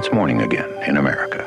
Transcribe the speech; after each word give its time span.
It's 0.00 0.10
morning 0.14 0.40
again 0.40 0.82
in 0.84 0.96
America. 0.96 1.44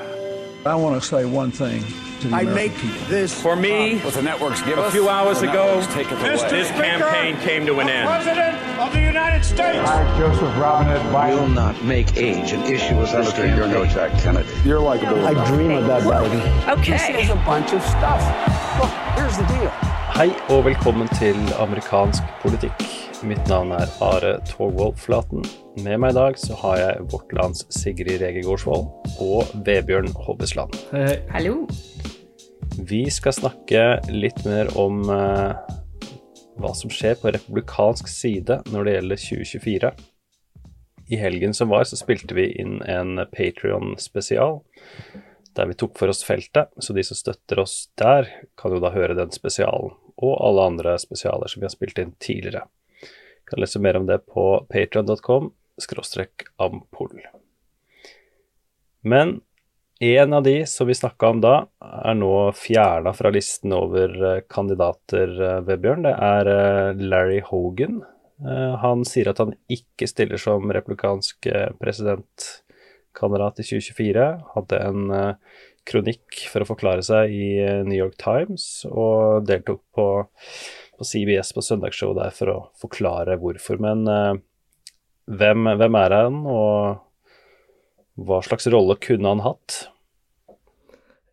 I 0.64 0.76
want 0.76 1.02
to 1.02 1.08
say 1.08 1.26
one 1.26 1.50
thing 1.50 1.84
to 2.20 2.28
the 2.28 2.36
I 2.36 2.42
American 2.42 2.54
make 2.54 2.78
people. 2.78 3.08
this 3.08 3.34
For 3.42 3.56
me, 3.56 3.98
what 4.02 4.14
the 4.14 4.22
networks 4.22 4.62
give 4.62 4.78
a 4.78 4.84
us. 4.84 4.94
few 4.94 5.10
hours 5.10 5.42
ago, 5.42 5.66
networks 5.80 5.88
take 5.96 6.12
it 6.12 6.20
away. 6.20 6.52
this 6.52 6.70
campaign 6.70 7.36
came 7.38 7.66
to 7.66 7.80
an 7.80 7.90
end. 7.90 8.08
President 8.08 8.56
of 8.80 8.94
the 8.94 9.02
United 9.02 9.44
States. 9.44 9.80
I, 9.90 10.20
Joseph 10.20 10.56
Robinette 10.56 11.02
Biden, 11.12 11.40
will 11.40 11.48
not 11.48 11.84
make 11.84 12.16
age 12.16 12.52
an 12.52 12.62
issue 12.72 12.94
of 13.00 13.12
this 13.12 13.32
Senator, 13.32 13.56
you're 13.56 13.68
no. 13.68 13.88
Jack 13.88 14.22
Kennedy. 14.22 14.48
You're 14.64 14.80
likable. 14.80 15.26
I 15.26 15.34
dream 15.48 15.72
about 15.72 16.04
Biden. 16.04 16.86
This 16.86 17.10
is 17.10 17.32
a 17.32 17.36
bunch 17.38 17.74
of 17.74 17.82
stuff. 17.82 18.22
Look, 18.80 18.92
here's 19.18 19.36
the 19.36 19.48
deal. 19.48 19.93
Hei 20.14 20.28
og 20.54 20.68
velkommen 20.68 21.08
til 21.18 21.34
amerikansk 21.58 22.28
politikk. 22.44 22.84
Mitt 23.26 23.48
navn 23.50 23.72
er 23.74 23.90
Are 24.06 24.36
Togvold 24.46 25.00
Flaten. 25.02 25.42
Med 25.82 25.98
meg 26.04 26.14
i 26.14 26.18
dag 26.20 26.38
så 26.38 26.54
har 26.60 26.76
jeg 26.78 27.08
vårt 27.10 27.34
lands 27.34 27.64
Sigrid 27.74 28.22
Rege 28.22 28.44
Gårdsvold 28.46 28.86
og 29.26 29.50
Vebjørn 29.66 30.12
Hobbesland. 30.28 30.78
Hallo. 31.34 31.66
Vi 32.78 33.02
skal 33.10 33.34
snakke 33.40 33.88
litt 34.14 34.38
mer 34.46 34.70
om 34.78 35.02
eh, 35.10 35.74
hva 36.62 36.76
som 36.78 36.94
skjer 36.94 37.18
på 37.18 37.34
republikansk 37.34 38.14
side 38.14 38.62
når 38.70 38.86
det 38.86 38.96
gjelder 39.00 39.24
2024. 39.26 39.94
I 41.10 41.24
helgen 41.26 41.58
som 41.58 41.74
var, 41.74 41.90
så 41.90 41.98
spilte 41.98 42.38
vi 42.38 42.52
inn 42.62 42.84
en 42.86 43.18
Patrion-spesial 43.34 44.60
der 45.58 45.70
vi 45.70 45.78
tok 45.78 45.98
for 46.00 46.10
oss 46.10 46.24
feltet, 46.26 46.72
så 46.82 46.96
de 46.96 47.04
som 47.06 47.18
støtter 47.18 47.62
oss 47.62 47.76
der, 48.00 48.30
kan 48.60 48.74
jo 48.74 48.82
da 48.82 48.94
høre 48.94 49.18
den 49.18 49.34
spesialen, 49.34 49.94
og 50.18 50.36
alle 50.48 50.68
andre 50.72 50.98
spesialer 51.02 51.52
som 51.52 51.62
vi 51.62 51.68
har 51.68 51.74
spilt 51.74 52.00
inn 52.02 52.14
tidligere. 52.20 52.66
Du 53.02 53.52
kan 53.52 53.64
lese 53.64 53.82
mer 53.84 54.00
om 54.00 54.08
det 54.10 54.22
på 54.30 54.46
patreon.com 54.72 55.52
skråstrek 55.82 56.46
ampol. 56.62 57.22
Men 59.02 59.42
en 60.00 60.34
av 60.34 60.44
de 60.44 60.66
som 60.66 60.88
vi 60.88 60.96
snakka 60.96 61.30
om 61.30 61.42
da, 61.44 61.54
er 61.80 62.16
nå 62.18 62.34
fjerna 62.58 63.14
fra 63.16 63.32
listen 63.32 63.74
over 63.76 64.16
eh, 64.30 64.42
kandidater, 64.52 65.32
eh, 65.38 65.62
Vebjørn. 65.68 66.04
Det 66.08 66.14
er 66.28 66.50
eh, 66.54 67.04
Larry 67.04 67.40
Hogan. 67.46 68.02
Han 68.82 69.06
sier 69.08 69.30
at 69.30 69.38
han 69.40 69.54
ikke 69.72 70.08
stiller 70.10 70.42
som 70.42 70.72
republikansk 70.76 71.46
eh, 71.48 71.70
presidentkandidat 71.80 73.62
i 73.62 73.68
2024. 73.70 74.26
Hadde 74.56 74.82
en 74.90 75.14
kronikk 75.90 76.46
for 76.52 76.64
å 76.64 76.70
forklare 76.70 77.04
seg 77.06 77.34
i 77.34 77.48
eh, 77.64 77.82
New 77.88 77.98
York 77.98 78.18
Times, 78.22 78.86
og 78.90 79.48
deltok 79.50 79.82
på, 79.96 80.08
på 80.98 81.08
CBS 81.08 81.54
på 81.56 81.64
søndagsshow 81.66 82.14
der 82.18 82.36
for 82.36 82.54
å 82.54 82.60
forklare 82.82 83.40
hvorfor. 83.42 83.82
Men 83.84 84.06
eh, 84.10 84.36
hvem, 85.32 85.72
hvem 85.80 86.00
er 86.00 86.18
han, 86.20 86.44
og 86.50 88.24
hva 88.24 88.44
slags 88.46 88.70
rolle 88.72 89.00
kunne 89.02 89.34
han 89.34 89.44
hatt? 89.44 89.88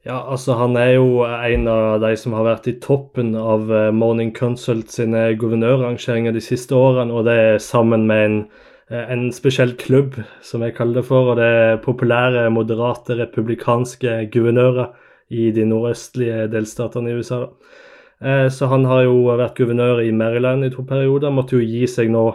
Ja, 0.07 0.23
altså 0.33 0.55
Han 0.57 0.79
er 0.81 0.95
jo 0.95 1.27
en 1.27 1.67
av 1.69 1.99
de 2.01 2.15
som 2.17 2.33
har 2.33 2.47
vært 2.47 2.71
i 2.71 2.79
toppen 2.81 3.35
av 3.37 3.69
eh, 3.69 3.91
Morning 3.93 4.33
Consult 4.37 4.89
sine 4.95 5.27
guvernørrangeringer 5.37 6.33
de 6.33 6.41
siste 6.45 6.77
årene, 6.77 7.13
og 7.13 7.29
det 7.29 7.37
er 7.37 7.61
sammen 7.61 8.07
med 8.09 8.25
en, 8.25 8.39
en 8.91 9.29
spesiell 9.33 9.77
klubb, 9.79 10.17
som 10.43 10.65
jeg 10.67 10.75
kaller 10.75 11.01
det 11.01 11.07
for. 11.07 11.33
og 11.33 11.37
Det 11.39 11.47
er 11.47 11.83
populære, 11.85 12.51
moderate, 12.51 13.15
republikanske 13.19 14.31
guvernører 14.33 14.91
i 15.31 15.51
de 15.55 15.65
nordøstlige 15.65 16.49
delstatene 16.51 17.11
i 17.13 17.21
USA. 17.21 17.45
Eh, 18.21 18.49
Så 18.49 18.67
han 18.67 18.85
har 18.85 19.05
jo 19.05 19.31
vært 19.31 19.57
guvernør 19.57 20.03
i 20.03 20.11
Maryland 20.11 20.65
i 20.65 20.71
to 20.71 20.83
perioder. 20.83 21.31
Måtte 21.31 21.57
jo 21.57 21.65
gi 21.65 21.87
seg 21.87 22.11
nå 22.11 22.27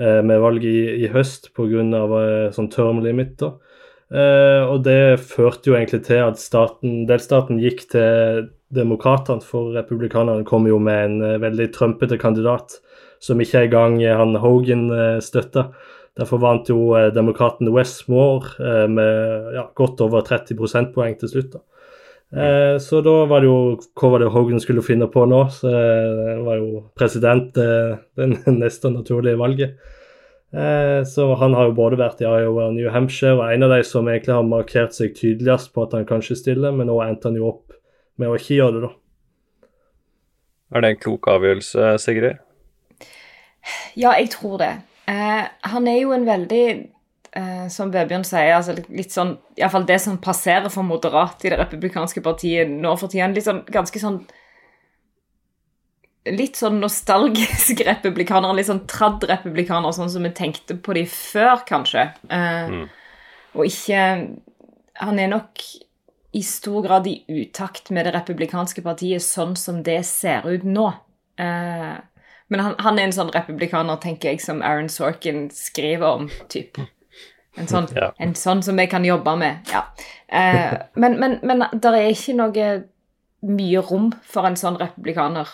eh, 0.00 0.22
med 0.22 0.40
valget 0.40 0.64
i, 0.64 1.04
i 1.04 1.08
høst 1.12 1.52
pga. 1.54 2.50
sånn 2.52 2.70
term 2.70 3.02
limit. 3.04 3.36
da. 3.38 3.52
Eh, 4.08 4.64
og 4.64 4.84
det 4.86 5.20
førte 5.20 5.68
jo 5.68 5.76
egentlig 5.76 6.06
til 6.06 6.22
at 6.24 6.40
staten, 6.40 7.04
delstaten 7.08 7.60
gikk 7.60 7.84
til 7.92 8.48
demokratene, 8.72 9.44
for 9.44 9.74
republikanerne 9.76 10.46
kom 10.48 10.66
jo 10.66 10.78
med 10.78 11.04
en 11.04 11.22
eh, 11.22 11.40
veldig 11.42 11.68
trumpete 11.74 12.16
kandidat 12.16 12.80
som 13.20 13.40
ikke 13.40 13.66
engang 13.66 14.00
eh, 14.02 14.16
han 14.16 14.34
Hogan 14.40 14.88
støtta. 15.20 15.68
Derfor 16.18 16.40
vant 16.42 16.68
jo 16.70 16.92
eh, 16.98 17.10
demokraten 17.14 17.70
Westmore 17.74 18.54
eh, 18.58 18.86
med 18.90 19.52
ja, 19.54 19.68
godt 19.78 20.00
over 20.02 20.24
30 20.26 20.58
prosentpoeng 20.58 21.14
til 21.20 21.30
slutt. 21.30 21.52
da. 21.54 21.62
Eh, 22.28 22.74
så 22.82 23.00
da 23.00 23.22
var 23.30 23.40
det 23.40 23.48
jo 23.48 23.60
hva 23.96 24.10
var 24.12 24.20
det 24.24 24.32
Hogan 24.34 24.60
skulle 24.60 24.82
finne 24.84 25.06
på 25.12 25.22
nå? 25.30 25.44
Så 25.54 25.70
eh, 25.70 26.42
var 26.44 26.58
jo 26.60 26.82
president 26.98 27.56
eh, 27.62 27.94
det 28.18 28.28
neste 28.58 28.90
naturlige 28.92 29.38
valget. 29.40 29.78
Eh, 30.52 31.04
Så 31.08 31.28
han 31.40 31.54
har 31.54 31.70
jo 31.70 31.76
både 31.76 32.00
vært 32.00 32.22
i 32.24 32.28
Iowa 32.28 32.68
og 32.68 32.74
New 32.76 32.90
Hampshire, 32.92 33.36
og 33.36 33.52
en 33.52 33.66
av 33.68 33.76
de 33.76 33.82
som 33.84 34.08
egentlig 34.08 34.34
har 34.34 34.46
markert 34.48 34.96
seg 34.96 35.14
tydeligst 35.16 35.74
på 35.74 35.84
at 35.86 35.96
han 35.96 36.08
kanskje 36.08 36.38
stiller, 36.40 36.72
men 36.74 36.88
nå 36.88 36.98
endte 37.04 37.28
han 37.30 37.36
jo 37.38 37.50
opp 37.52 37.76
med 38.18 38.32
å 38.32 38.36
ikke 38.38 38.58
gjøre 38.58 38.80
det, 38.80 38.88
da. 38.88 38.94
Er 40.74 40.84
det 40.84 40.88
en 40.92 41.00
klok 41.00 41.28
avgjørelse, 41.32 41.94
Sigrid? 42.02 42.40
Ja, 43.96 44.12
jeg 44.18 44.32
tror 44.34 44.58
det. 44.60 44.72
Eh, 45.08 45.44
han 45.72 45.88
er 45.88 46.00
jo 46.02 46.12
en 46.12 46.26
veldig 46.28 46.64
eh, 46.68 47.66
Som 47.72 47.92
Vebjørn 47.94 48.26
sier, 48.28 48.50
altså 48.58 48.74
litt 48.76 49.14
sånn 49.14 49.36
Iallfall 49.56 49.86
det 49.88 49.96
som 50.04 50.18
passerer 50.20 50.68
for 50.72 50.84
moderat 50.84 51.46
i 51.46 51.52
det 51.52 51.60
republikanske 51.62 52.20
partiet 52.24 52.68
nå 52.68 52.92
for 53.00 53.08
tida. 53.12 53.30
Litt 53.32 53.48
sånn 53.48 53.62
ganske 53.72 54.02
sånn 54.02 54.20
Litt 56.28 56.58
sånn 56.60 56.76
nostalgisk 56.82 57.80
republikaner, 57.88 58.52
litt 58.52 58.68
sånn 58.68 58.84
tradd 58.90 59.24
republikaner, 59.30 59.94
sånn 59.96 60.10
som 60.12 60.26
vi 60.26 60.32
tenkte 60.36 60.76
på 60.76 60.96
de 60.98 61.06
før, 61.08 61.62
kanskje. 61.68 62.10
Eh, 62.28 62.80
Og 63.56 63.64
ikke 63.70 64.02
Han 65.00 65.20
er 65.22 65.30
nok 65.32 65.62
i 66.36 66.42
stor 66.44 66.82
grad 66.84 67.06
i 67.08 67.22
utakt 67.32 67.88
med 67.94 68.04
det 68.04 68.12
republikanske 68.12 68.82
partiet 68.84 69.24
sånn 69.24 69.54
som 69.56 69.80
det 69.82 70.02
ser 70.04 70.44
ut 70.44 70.66
nå. 70.68 70.90
Eh, 71.40 71.96
men 72.48 72.60
han, 72.60 72.74
han 72.78 72.98
er 72.98 73.08
en 73.08 73.12
sånn 73.12 73.32
republikaner, 73.34 73.96
tenker 74.02 74.30
jeg, 74.32 74.40
som 74.44 74.62
Aaron 74.64 74.88
Sorkin 74.92 75.48
skriver 75.54 76.06
om, 76.08 76.28
typ. 76.48 76.78
En 77.58 77.66
sånn, 77.66 77.88
Ja. 77.96 78.12
en 78.22 78.34
sånn 78.38 78.62
som 78.62 78.78
jeg 78.78 78.90
kan 78.90 79.04
jobbe 79.04 79.34
med. 79.36 79.68
Ja. 79.72 79.84
Eh, 80.28 80.78
men 80.94 81.18
men, 81.20 81.38
men 81.42 81.64
det 81.72 81.90
er 81.92 82.10
ikke 82.12 82.36
noe 82.38 82.68
mye 83.42 83.82
rom 83.86 84.12
for 84.22 84.46
en 84.46 84.56
sånn 84.58 84.78
republikaner 84.80 85.48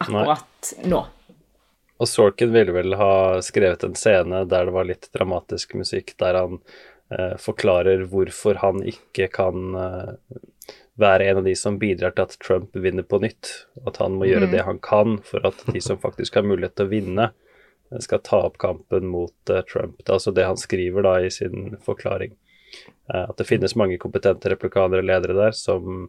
akkurat 0.00 0.72
nå. 0.84 1.04
Og 1.96 2.08
Sorkin 2.10 2.52
ville 2.52 2.74
vel 2.76 2.94
ha 3.00 3.40
skrevet 3.44 3.84
en 3.86 3.94
scene 3.96 4.42
der 4.50 4.68
det 4.68 4.74
var 4.74 4.84
litt 4.88 5.08
dramatisk 5.16 5.72
musikk, 5.78 6.12
der 6.20 6.36
han 6.36 6.58
eh, 7.14 7.36
forklarer 7.40 8.04
hvorfor 8.10 8.60
han 8.60 8.82
ikke 8.84 9.30
kan 9.32 9.78
eh, 9.80 10.40
være 10.96 11.30
en 11.30 11.40
av 11.40 11.44
de 11.44 11.54
som 11.56 11.78
bidrar 11.78 12.14
til 12.16 12.26
at 12.26 12.36
Trump 12.40 12.76
vinner 12.76 13.04
på 13.04 13.20
nytt. 13.20 13.52
At 13.88 14.00
han 14.00 14.16
må 14.16 14.28
gjøre 14.28 14.48
det 14.52 14.64
han 14.64 14.80
kan 14.82 15.18
for 15.24 15.44
at 15.48 15.60
de 15.72 15.82
som 15.84 16.00
faktisk 16.00 16.38
har 16.38 16.46
mulighet 16.46 16.76
til 16.76 16.88
å 16.88 16.92
vinne, 16.92 17.28
skal 18.00 18.22
ta 18.24 18.40
opp 18.48 18.58
kampen 18.58 19.06
mot 19.06 19.50
uh, 19.50 19.60
Trump. 19.60 20.00
Det 20.02 20.10
er 20.10 20.18
altså 20.18 20.32
det 20.34 20.46
han 20.48 20.58
skriver 20.58 21.06
da 21.06 21.14
i 21.22 21.30
sin 21.30 21.76
forklaring. 21.84 22.34
Uh, 23.12 23.28
at 23.28 23.36
det 23.38 23.46
finnes 23.46 23.76
mange 23.78 23.98
kompetente 24.02 24.50
replikanere 24.50 25.04
og 25.04 25.06
ledere 25.06 25.36
der 25.38 25.54
som, 25.56 26.08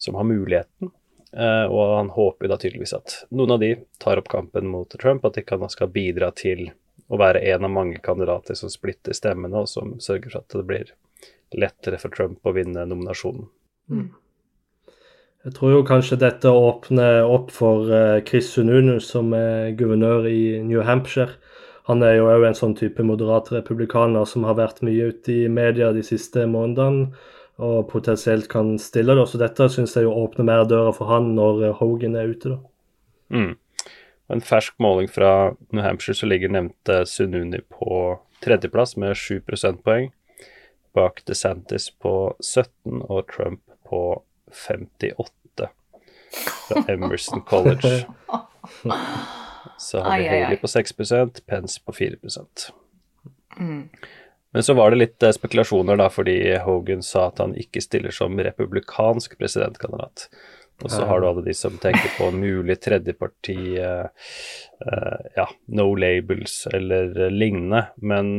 som 0.00 0.16
har 0.16 0.28
muligheten. 0.28 0.92
Uh, 1.36 1.66
og 1.68 1.96
han 1.96 2.12
håper 2.12 2.48
da 2.48 2.58
tydeligvis 2.60 2.96
at 2.96 3.18
noen 3.32 3.56
av 3.56 3.60
de 3.60 3.74
tar 4.02 4.20
opp 4.20 4.30
kampen 4.32 4.68
mot 4.68 4.96
Trump, 5.00 5.24
at 5.24 5.36
de 5.36 5.44
kan, 5.44 5.64
skal 5.72 5.92
bidra 5.92 6.30
til 6.36 6.70
å 7.12 7.20
være 7.20 7.42
en 7.52 7.68
av 7.68 7.72
mange 7.72 8.00
kandidater 8.04 8.56
som 8.56 8.72
splitter 8.72 9.16
stemmene, 9.16 9.64
og 9.64 9.68
som 9.68 9.98
sørger 10.00 10.32
for 10.32 10.40
at 10.40 10.56
det 10.56 10.68
blir 10.68 10.94
lettere 11.52 12.00
for 12.00 12.12
Trump 12.14 12.40
å 12.48 12.54
vinne 12.56 12.84
nominasjonen. 12.88 13.48
Jeg 15.42 15.56
tror 15.56 15.72
jo 15.74 15.82
kanskje 15.82 16.20
dette 16.22 16.50
åpner 16.54 17.24
opp 17.26 17.48
for 17.50 17.90
eh, 17.90 18.20
Chris 18.26 18.52
Sununu, 18.54 19.00
som 19.02 19.32
er 19.34 19.72
guvernør 19.74 20.28
i 20.30 20.60
New 20.62 20.84
Hampshire. 20.86 21.34
Han 21.90 22.04
er 22.06 22.20
jo 22.20 22.28
òg 22.30 22.44
en 22.46 22.54
sånn 22.54 22.76
type 22.78 23.02
moderat 23.02 23.50
republikaner 23.50 24.28
som 24.28 24.46
har 24.46 24.54
vært 24.60 24.84
mye 24.86 25.08
ute 25.10 25.34
i 25.34 25.48
media 25.50 25.90
de 25.90 26.04
siste 26.06 26.44
månedene, 26.46 27.08
og 27.62 27.88
potensielt 27.90 28.46
kan 28.52 28.76
stille 28.78 29.16
det. 29.18 29.24
Så 29.28 29.40
dette 29.42 29.66
syns 29.74 29.96
jeg 29.98 30.06
jo 30.06 30.14
åpner 30.14 30.46
mer 30.46 30.62
døra 30.70 30.94
for 30.94 31.10
han 31.10 31.32
når 31.34 31.66
eh, 31.66 31.74
Hogan 31.80 32.14
er 32.20 32.30
ute, 32.30 32.54
da. 32.54 32.62
Mm. 33.34 33.52
En 34.32 34.46
fersk 34.46 34.78
måling 34.80 35.10
fra 35.10 35.56
New 35.74 35.82
Hampshire 35.82 36.14
så 36.16 36.30
ligger 36.30 36.54
nevnte 36.54 37.02
Sununi 37.10 37.64
på 37.66 37.98
tredjeplass 38.46 38.94
med 38.94 39.18
7 39.18 39.42
prosentpoeng, 39.42 40.12
bak 40.94 41.24
DeSantis 41.26 41.90
på 41.98 42.14
17 42.38 43.02
og 43.08 43.26
Trump 43.34 43.71
på 43.92 44.02
58 44.66 45.68
fra 46.68 46.84
Emerson 46.92 47.44
College. 47.44 48.06
Så 49.78 50.00
har 50.00 50.18
vi. 50.18 50.28
Haley 50.28 50.56
på 50.56 50.68
6 50.68 50.92
Pence 51.46 51.84
på 51.84 51.92
4 51.92 52.16
Mm. 53.60 53.88
Men 54.52 54.62
så 54.62 54.74
var 54.74 54.90
det 54.90 54.96
litt 54.96 55.22
eh, 55.22 55.32
spekulasjoner, 55.36 55.96
da, 56.00 56.06
fordi 56.08 56.54
Hogan 56.64 57.02
sa 57.04 57.26
at 57.28 57.40
han 57.42 57.52
ikke 57.52 57.82
stiller 57.84 58.14
som 58.16 58.38
republikansk 58.40 59.36
presidentkandidat. 59.38 60.30
Og 60.82 60.90
så 60.90 61.04
har 61.04 61.20
du 61.20 61.26
alle 61.28 61.44
de 61.44 61.52
som 61.54 61.76
tenker 61.78 62.14
på 62.16 62.30
en 62.32 62.40
mulig 62.40 62.78
tredjeparti, 62.82 63.58
uh, 63.78 64.08
uh, 64.88 65.18
ja, 65.36 65.44
no 65.76 65.84
labels 65.94 66.66
eller 66.72 67.30
lignende. 67.30 67.84
Men 68.02 68.32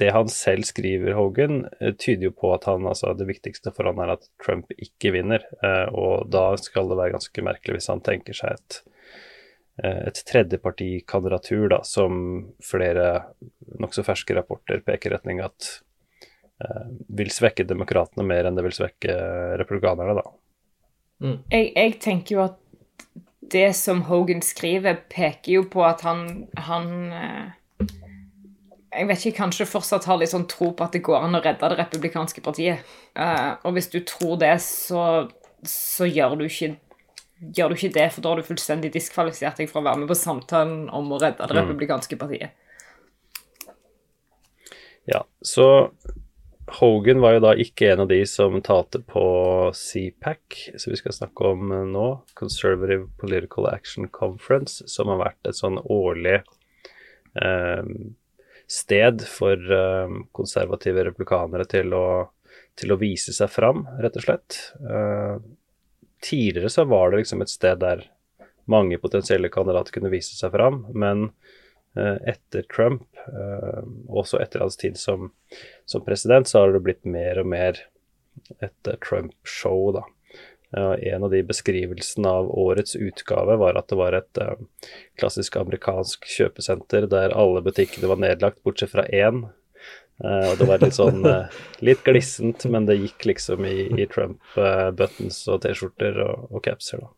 det 0.00 0.10
han 0.14 0.30
selv 0.32 0.66
skriver, 0.68 1.12
Hogan, 1.16 1.64
eh, 1.80 1.92
tyder 1.92 2.30
jo 2.30 2.36
på 2.36 2.52
at 2.54 2.66
han, 2.70 2.86
altså, 2.88 3.12
det 3.16 3.28
viktigste 3.28 3.72
for 3.76 3.90
han 3.90 4.00
er 4.02 4.14
at 4.16 4.24
Trump 4.42 4.72
ikke 4.76 5.12
vinner. 5.16 5.44
Eh, 5.62 5.86
og 5.92 6.30
da 6.32 6.54
skal 6.60 6.90
det 6.90 6.98
være 7.00 7.14
ganske 7.18 7.44
merkelig 7.44 7.78
hvis 7.78 7.90
han 7.92 8.02
tenker 8.06 8.36
seg 8.36 8.56
et, 8.56 8.80
eh, 9.84 10.00
et 10.08 10.22
tredjepartikandidatur 10.32 11.68
da, 11.74 11.82
som 11.86 12.16
flere 12.64 13.10
nokså 13.80 14.06
ferske 14.06 14.36
rapporter 14.38 14.82
peker 14.86 15.12
i 15.12 15.16
retning 15.18 15.44
at 15.44 15.70
eh, 16.64 16.88
vil 17.20 17.32
svekke 17.34 17.68
demokratene 17.68 18.26
mer 18.26 18.48
enn 18.48 18.58
det 18.58 18.66
vil 18.70 18.78
svekke 18.80 19.20
republikanerne, 19.60 20.16
da. 20.22 20.26
Jeg, 21.52 21.72
jeg 21.76 21.96
tenker 22.00 22.38
jo 22.38 22.44
at 22.46 22.60
det 23.50 23.72
som 23.76 24.04
Hogan 24.08 24.40
skriver, 24.44 25.02
peker 25.10 25.58
jo 25.58 25.64
på 25.68 25.82
at 25.84 26.04
han, 26.06 26.46
han 26.56 26.86
eh, 27.12 27.56
Jeg 28.90 29.06
vet 29.06 29.22
ikke, 29.22 29.38
kanskje 29.44 29.68
fortsatt 29.70 30.06
har 30.10 30.18
litt 30.18 30.32
sånn 30.32 30.48
tro 30.50 30.72
på 30.74 30.86
at 30.86 30.96
det 30.96 31.04
går 31.06 31.22
an 31.22 31.38
å 31.38 31.42
redde 31.44 31.68
det 31.70 31.78
republikanske 31.78 32.42
partiet. 32.42 32.86
Uh, 33.14 33.54
og 33.62 33.76
hvis 33.76 33.90
du 33.92 34.00
tror 34.06 34.40
det, 34.40 34.56
så, 34.64 35.28
så 35.62 36.08
gjør, 36.10 36.34
du 36.40 36.48
ikke, 36.48 36.72
gjør 37.54 37.70
du 37.70 37.76
ikke 37.78 37.92
det, 37.94 38.08
for 38.16 38.24
da 38.24 38.32
har 38.32 38.42
du 38.42 38.48
fullstendig 38.48 38.90
diskvalifisert 38.96 39.62
deg 39.62 39.70
fra 39.70 39.82
å 39.82 39.86
være 39.86 40.02
med 40.02 40.10
på 40.10 40.18
samtalen 40.18 40.88
om 40.90 41.14
å 41.14 41.20
redde 41.22 41.46
det 41.46 41.60
republikanske 41.60 42.18
partiet. 42.18 42.58
Ja, 45.08 45.22
så 45.42 45.68
Hogan 46.80 47.22
var 47.22 47.34
jo 47.34 47.42
da 47.42 47.54
ikke 47.58 47.88
en 47.92 48.04
av 48.04 48.10
de 48.10 48.20
som 48.28 48.58
talte 48.62 49.00
på 49.02 49.22
CPAC, 49.74 50.60
som 50.78 50.92
vi 50.92 50.98
skal 50.98 51.14
snakke 51.14 51.50
om 51.54 51.72
nå, 51.90 52.06
Conservative 52.38 53.08
Political 53.22 53.70
Action 53.70 54.10
Conference, 54.10 54.86
som 54.90 55.10
har 55.10 55.22
vært 55.22 55.50
et 55.50 55.58
sånn 55.58 55.80
årlig 55.82 56.40
eh, 57.42 57.82
sted 58.70 59.22
for 59.26 59.72
eh, 59.72 60.12
konservative 60.36 61.04
replikanere 61.08 61.66
til 61.70 61.94
å, 61.96 62.06
til 62.78 62.94
å 62.94 62.98
vise 63.00 63.34
seg 63.34 63.50
fram, 63.50 63.82
rett 64.02 64.18
og 64.20 64.26
slett. 64.26 64.58
Eh, 64.78 65.40
tidligere 66.22 66.70
så 66.70 66.86
var 66.86 67.10
det 67.10 67.24
liksom 67.24 67.42
et 67.42 67.50
sted 67.50 67.80
der 67.82 68.04
mange 68.70 69.00
potensielle 69.02 69.50
kandidater 69.50 69.96
kunne 69.96 70.12
vise 70.12 70.36
seg 70.38 70.54
fram, 70.54 70.84
men 70.94 71.30
eh, 71.98 72.18
etter 72.36 72.66
Trump, 72.70 73.06
også 74.08 74.38
etter 74.40 74.62
hans 74.62 74.78
tid 74.80 74.96
som, 74.96 75.32
som 75.84 76.04
president, 76.06 76.48
så 76.48 76.62
har 76.62 76.72
det 76.72 76.84
blitt 76.86 77.02
mer 77.04 77.42
og 77.42 77.50
mer 77.50 77.82
et 78.62 78.90
Trump-show, 79.02 79.90
da. 79.98 80.06
En 80.72 81.24
av 81.26 81.30
de 81.32 81.40
beskrivelsene 81.42 82.30
av 82.30 82.50
årets 82.54 82.94
utgave 82.96 83.56
var 83.58 83.78
at 83.78 83.88
det 83.90 83.96
var 83.98 84.14
et 84.14 84.38
eh, 84.38 84.58
klassisk 85.18 85.56
amerikansk 85.58 86.28
kjøpesenter 86.30 87.08
der 87.10 87.34
alle 87.34 87.62
butikkene 87.66 88.10
var 88.10 88.20
nedlagt, 88.22 88.60
bortsett 88.62 88.92
fra 88.92 89.02
én. 89.10 89.48
Eh, 90.22 90.46
og 90.52 90.60
det 90.60 90.68
var 90.70 90.84
litt 90.84 90.94
sånn 90.94 91.26
eh, 91.26 91.58
litt 91.88 92.04
glissent, 92.06 92.68
men 92.70 92.86
det 92.86 93.00
gikk 93.00 93.26
liksom 93.32 93.66
i, 93.66 93.88
i 93.98 94.06
Trump-buttons 94.12 95.42
og 95.50 95.64
T-skjorter 95.66 96.22
og, 96.28 96.46
og 96.54 96.62
capser, 96.68 97.02
da. 97.02 97.10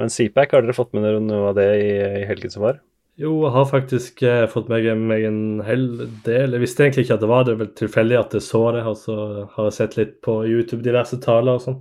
Men 0.00 0.10
CPAC, 0.10 0.50
har 0.56 0.64
dere 0.64 0.74
fått 0.74 0.94
med 0.96 1.04
dere 1.04 1.22
noe 1.22 1.52
av 1.52 1.56
det 1.58 1.70
i, 1.78 1.88
i 2.22 2.26
helgen 2.26 2.50
som 2.50 2.64
var? 2.64 2.82
Jo, 3.18 3.32
jeg 3.44 3.54
har 3.54 3.70
faktisk 3.70 4.20
fått 4.50 4.68
meg, 4.70 4.86
meg 4.98 5.24
en 5.26 5.40
hel 5.66 5.88
del. 6.24 6.54
Jeg 6.54 6.62
visste 6.62 6.84
egentlig 6.84 7.04
ikke 7.04 7.16
at 7.18 7.24
det 7.24 7.30
var 7.30 7.42
det, 7.42 7.50
det 7.50 7.56
var 7.56 7.64
vel 7.64 7.72
tilfeldig 7.80 8.18
at 8.18 8.36
jeg 8.38 8.46
så 8.46 8.60
det. 8.76 8.84
Og 8.86 8.94
så 8.98 9.16
har 9.56 9.66
jeg 9.66 9.74
sett 9.74 9.96
litt 9.98 10.14
på 10.24 10.38
YouTube 10.46 10.86
diverse 10.86 11.18
taler 11.22 11.58
og 11.58 11.64
sånn. 11.66 11.80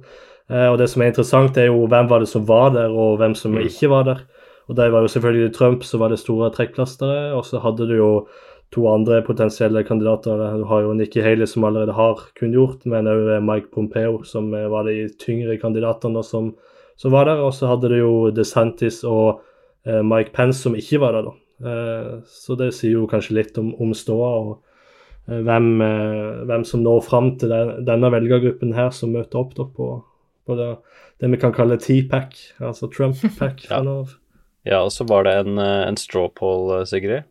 Eh, 0.49 0.67
og 0.71 0.77
det 0.79 0.89
som 0.91 1.03
er 1.03 1.11
interessant, 1.11 1.57
er 1.57 1.69
jo 1.69 1.85
hvem 1.91 2.09
var 2.09 2.23
det 2.23 2.31
som 2.31 2.45
var 2.47 2.71
der, 2.75 2.91
og 2.91 3.19
hvem 3.21 3.35
som 3.35 3.57
ikke 3.59 3.89
var 3.91 4.07
der. 4.07 4.25
Og 4.67 4.75
det 4.75 4.91
var 4.91 5.03
jo 5.03 5.11
selvfølgelig 5.11 5.53
Trump, 5.55 5.83
som 5.83 6.03
var 6.03 6.11
det 6.11 6.19
store 6.19 6.51
trekkplasteret, 6.51 7.33
Og 7.33 7.45
så 7.45 7.59
hadde 7.59 7.87
du 7.87 7.95
jo 7.95 8.27
to 8.71 8.87
andre 8.91 9.21
potensielle 9.23 9.83
kandidater. 9.83 10.57
Du 10.57 10.65
har 10.65 10.81
jo 10.81 10.93
Nikki 10.93 11.21
Haley, 11.21 11.45
som 11.47 11.63
allerede 11.63 11.93
har 11.93 12.19
kunngjort, 12.39 12.85
men 12.85 13.07
òg 13.07 13.41
Mike 13.43 13.71
Pompeo, 13.71 14.23
som 14.23 14.53
eh, 14.53 14.67
var 14.67 14.83
de 14.83 15.07
tyngre 15.19 15.57
kandidatene 15.57 16.23
som, 16.23 16.53
som 16.97 17.11
var 17.11 17.25
der. 17.25 17.39
Og 17.39 17.53
så 17.53 17.67
hadde 17.67 17.89
du 17.89 17.97
jo 17.97 18.13
DeSantis 18.31 19.03
og 19.03 19.41
eh, 19.85 20.03
Mike 20.03 20.33
Pence, 20.33 20.61
som 20.61 20.75
ikke 20.75 20.99
var 20.99 21.15
der, 21.15 21.29
da. 21.31 21.35
Eh, 21.57 22.19
så 22.27 22.55
det 22.55 22.73
sier 22.75 22.99
jo 22.99 23.07
kanskje 23.09 23.39
litt 23.39 23.57
om, 23.57 23.71
om 23.81 23.93
ståa 23.95 24.29
og 24.43 24.51
eh, 25.27 25.39
hvem, 25.41 25.71
eh, 25.81 26.43
hvem 26.45 26.65
som 26.67 26.83
når 26.85 27.01
fram 27.07 27.31
til 27.39 27.49
den, 27.49 27.71
denne 27.87 28.11
velgergruppen 28.13 28.75
her 28.77 28.91
som 28.93 29.15
møter 29.15 29.41
opp 29.41 29.55
da 29.57 29.65
på, 29.65 29.89
på 30.47 30.55
det, 30.59 30.71
det 31.21 31.31
vi 31.33 31.39
kan 31.41 31.53
kalle 31.55 31.79
T-pack, 31.81 32.39
altså 32.63 32.89
Trump-pack. 32.93 33.67
Ja. 33.71 33.83
Ja, 34.67 34.81
og 34.83 34.91
så 34.91 35.05
var 35.07 35.23
det 35.23 35.35
en, 35.39 35.57
eh, 35.63 35.87
en 35.87 35.97
straw 35.97 36.27
poll, 36.35 36.81
eh, 36.81 36.85
Sigrid. 36.85 37.23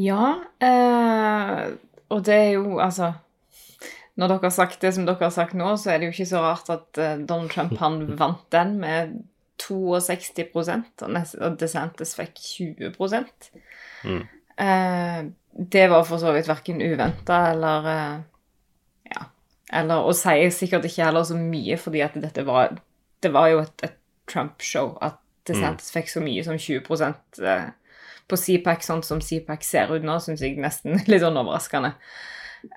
Ja, 0.00 0.40
eh, 0.64 1.74
og 2.10 2.24
det 2.26 2.34
er 2.34 2.50
jo 2.56 2.80
altså 2.82 3.12
Når 4.16 4.28
dere 4.30 4.46
har 4.46 4.54
sagt 4.54 4.82
det 4.82 4.92
som 4.94 5.06
dere 5.06 5.26
har 5.26 5.32
sagt 5.34 5.54
nå, 5.58 5.72
så 5.76 5.90
er 5.90 5.98
det 5.98 6.06
jo 6.08 6.14
ikke 6.14 6.30
så 6.30 6.42
rart 6.42 6.68
at 6.70 6.98
eh, 7.02 7.16
Donald 7.18 7.50
Trump 7.50 7.76
han 7.80 7.96
vant 8.20 8.44
den 8.54 8.76
med 8.80 9.16
62 9.58 10.54
og 10.54 11.10
nest- 11.10 11.38
og 11.40 11.58
DeSantis 11.58 12.14
fikk 12.14 12.38
20 12.38 12.92
eh, 14.58 15.24
Det 15.74 15.90
var 15.90 16.06
for 16.06 16.22
så 16.22 16.32
vidt 16.34 16.48
verken 16.48 16.82
uventa 16.82 17.40
eller 17.50 17.90
eh. 17.90 18.22
Eller 19.72 20.04
Og 20.04 20.16
sier 20.18 20.50
sikkert 20.52 20.84
ikke 20.84 21.06
heller 21.06 21.24
så 21.24 21.36
mye, 21.38 21.76
fordi 21.80 22.02
at 22.04 22.16
dette 22.20 22.44
var 22.46 22.76
Det 23.22 23.32
var 23.32 23.48
jo 23.48 23.62
et, 23.62 23.86
et 23.86 24.00
Trump-show 24.28 24.96
at 25.04 25.20
DeSantis 25.48 25.92
fikk 25.92 26.08
så 26.08 26.22
mye 26.24 26.44
som 26.44 26.56
20 26.56 27.04
eh, 27.44 27.66
på 28.30 28.38
CPAC, 28.40 28.84
sånn 28.86 29.02
som 29.04 29.20
CPAC 29.20 29.66
ser 29.66 29.92
ut 29.92 30.04
nå, 30.06 30.16
syns 30.24 30.42
jeg 30.44 30.56
nesten 30.60 30.96
litt 31.10 31.20
sånn 31.24 31.36
overraskende. 31.40 31.94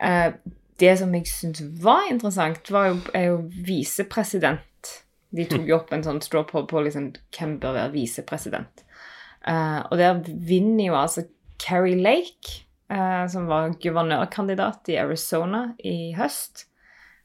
Eh, 0.04 0.36
det 0.81 0.94
som 1.00 1.13
jeg 1.16 1.30
syns 1.31 1.63
var 1.81 2.10
interessant, 2.12 2.68
var 2.74 2.89
jo, 2.92 2.98
er 3.16 3.30
jo 3.30 3.39
visepresident. 3.69 4.92
De 5.31 5.48
tok 5.48 5.66
jo 5.68 5.80
opp 5.80 5.95
en 5.95 6.04
sånn 6.06 6.22
straw 6.24 6.45
poll 6.48 6.68
på 6.69 6.84
liksom, 6.86 7.13
hvem 7.36 7.57
bør 7.63 7.80
være 7.80 7.95
visepresident. 7.95 8.84
Eh, 9.48 9.80
og 9.88 9.95
der 10.00 10.19
vinner 10.28 10.89
jo 10.89 11.00
altså 11.00 11.28
Carrie 11.63 12.00
Lake, 12.00 12.63
som 12.88 13.50
var 13.50 13.74
guvernørkandidat 13.84 14.88
i 14.94 15.00
Arizona 15.01 15.74
i 15.84 16.13
høst. 16.16 16.68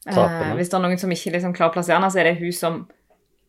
Eh, 0.07 0.53
hvis 0.57 0.71
det 0.71 0.77
er 0.77 0.83
noen 0.83 0.99
som 0.99 1.11
ikke 1.15 1.31
liksom 1.35 1.55
klarer 1.55 1.71
å 1.71 1.77
plassere 1.77 1.99
henne, 1.99 2.11
så 2.11 2.21
er 2.21 2.29
det 2.29 2.39
hun 2.41 2.55
som 2.55 2.79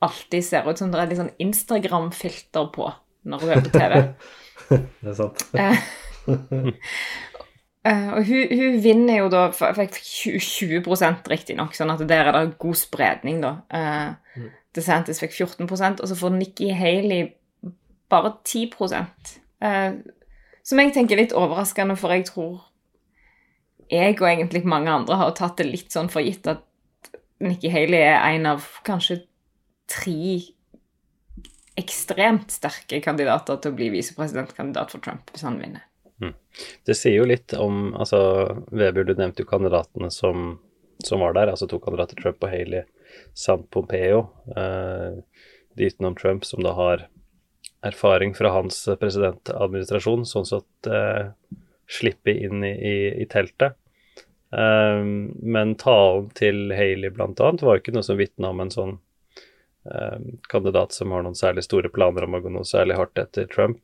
alltid 0.05 0.45
ser 0.47 0.69
ut 0.69 0.79
som 0.79 0.93
det 0.93 1.01
er 1.01 1.11
litt 1.11 1.21
sånn 1.21 1.35
Instagram-filter 1.43 2.69
på 2.75 2.91
når 3.31 3.45
hun 3.45 3.55
er 3.55 3.63
på 3.65 3.73
TV. 3.75 4.01
Det 5.05 5.11
er 5.11 5.17
sant. 5.19 5.47
Eh, 7.85 8.07
og 8.17 8.25
hun, 8.25 8.47
hun 8.49 8.77
vinner 8.81 9.19
jo 9.19 9.27
da 9.29 9.43
Fikk 9.53 9.99
20, 10.01 10.39
20 10.89 11.27
riktignok, 11.29 11.75
sånn 11.77 11.93
at 11.93 12.01
der 12.09 12.31
er 12.31 12.37
det 12.39 12.55
god 12.63 12.79
spredning, 12.81 13.43
da. 13.45 13.51
Eh, 13.69 14.47
DeSantis 14.73 15.21
fikk 15.21 15.35
14 15.37 15.69
og 15.69 16.07
så 16.09 16.17
får 16.17 16.33
Nikki 16.33 16.71
Haley 16.73 17.29
bare 18.09 18.33
10 18.41 18.73
eh, 19.61 19.93
Som 20.65 20.81
jeg 20.81 20.95
tenker 20.97 21.19
er 21.19 21.27
litt 21.27 21.37
overraskende, 21.37 21.99
for 22.01 22.17
jeg 22.17 22.25
tror 22.31 22.63
jeg 23.93 24.17
og 24.21 24.29
egentlig 24.29 24.65
mange 24.69 24.93
andre 24.93 25.19
har 25.21 25.35
tatt 25.37 25.59
det 25.61 25.69
litt 25.69 25.95
sånn 25.95 26.11
for 26.13 26.25
gitt 26.25 26.47
at 26.51 26.63
Nikki 27.45 27.71
Haley 27.73 28.01
er 28.07 28.21
en 28.35 28.47
av 28.55 28.67
kanskje 28.87 29.23
tre 29.91 30.41
ekstremt 31.79 32.55
sterke 32.55 33.01
kandidater 33.03 33.59
til 33.59 33.75
å 33.75 33.77
bli 33.77 33.91
visepresidentkandidat 33.97 34.95
for 34.95 35.03
Trump 35.05 35.33
hvis 35.35 35.45
han 35.47 35.59
vinner. 35.61 35.83
Det 36.87 36.95
sier 36.97 37.19
jo 37.19 37.27
litt 37.29 37.53
om 37.59 37.95
altså 37.99 38.21
Weber, 38.71 39.05
du 39.05 39.17
nevnte 39.19 39.43
jo 39.43 39.51
kandidatene 39.51 40.11
som, 40.15 40.59
som 41.05 41.25
var 41.25 41.35
der, 41.37 41.51
altså 41.53 41.67
to 41.69 41.81
kandidater, 41.83 42.19
Trump 42.21 42.45
og 42.45 42.53
Haley, 42.53 42.85
samt 43.37 43.67
Pompeo. 43.75 44.29
Eh, 44.55 45.19
de 45.75 45.91
utenom 45.91 46.15
Trump, 46.15 46.47
som 46.47 46.63
da 46.63 46.75
har 46.79 47.09
erfaring 47.85 48.33
fra 48.39 48.53
hans 48.55 48.79
presidentadministrasjon, 49.01 50.23
sånn 50.29 50.47
at 50.61 50.91
eh, 50.91 51.33
slippe 51.91 52.33
inn 52.33 52.65
i, 52.65 52.73
i, 52.73 53.23
i 53.23 53.27
teltet. 53.31 53.77
Um, 54.55 55.35
men 55.43 55.75
talen 55.81 56.29
til 56.39 56.71
Haley 56.73 57.11
annet 57.19 57.63
var 57.65 57.77
jo 57.77 57.83
ikke 57.83 57.95
noe 57.97 58.07
som 58.07 58.19
vitna 58.21 58.53
om 58.55 58.61
en 58.63 58.71
sånn 58.71 58.93
um, 59.91 60.29
kandidat 60.53 60.95
som 60.95 61.11
har 61.11 61.25
noen 61.25 61.39
særlig 61.39 61.65
store 61.67 61.91
planer 61.91 62.27
om 62.27 62.37
å 62.39 62.43
gå 62.45 62.53
noe 62.55 62.69
særlig 62.69 62.99
hardt 63.01 63.19
etter 63.19 63.49
Trump. 63.51 63.83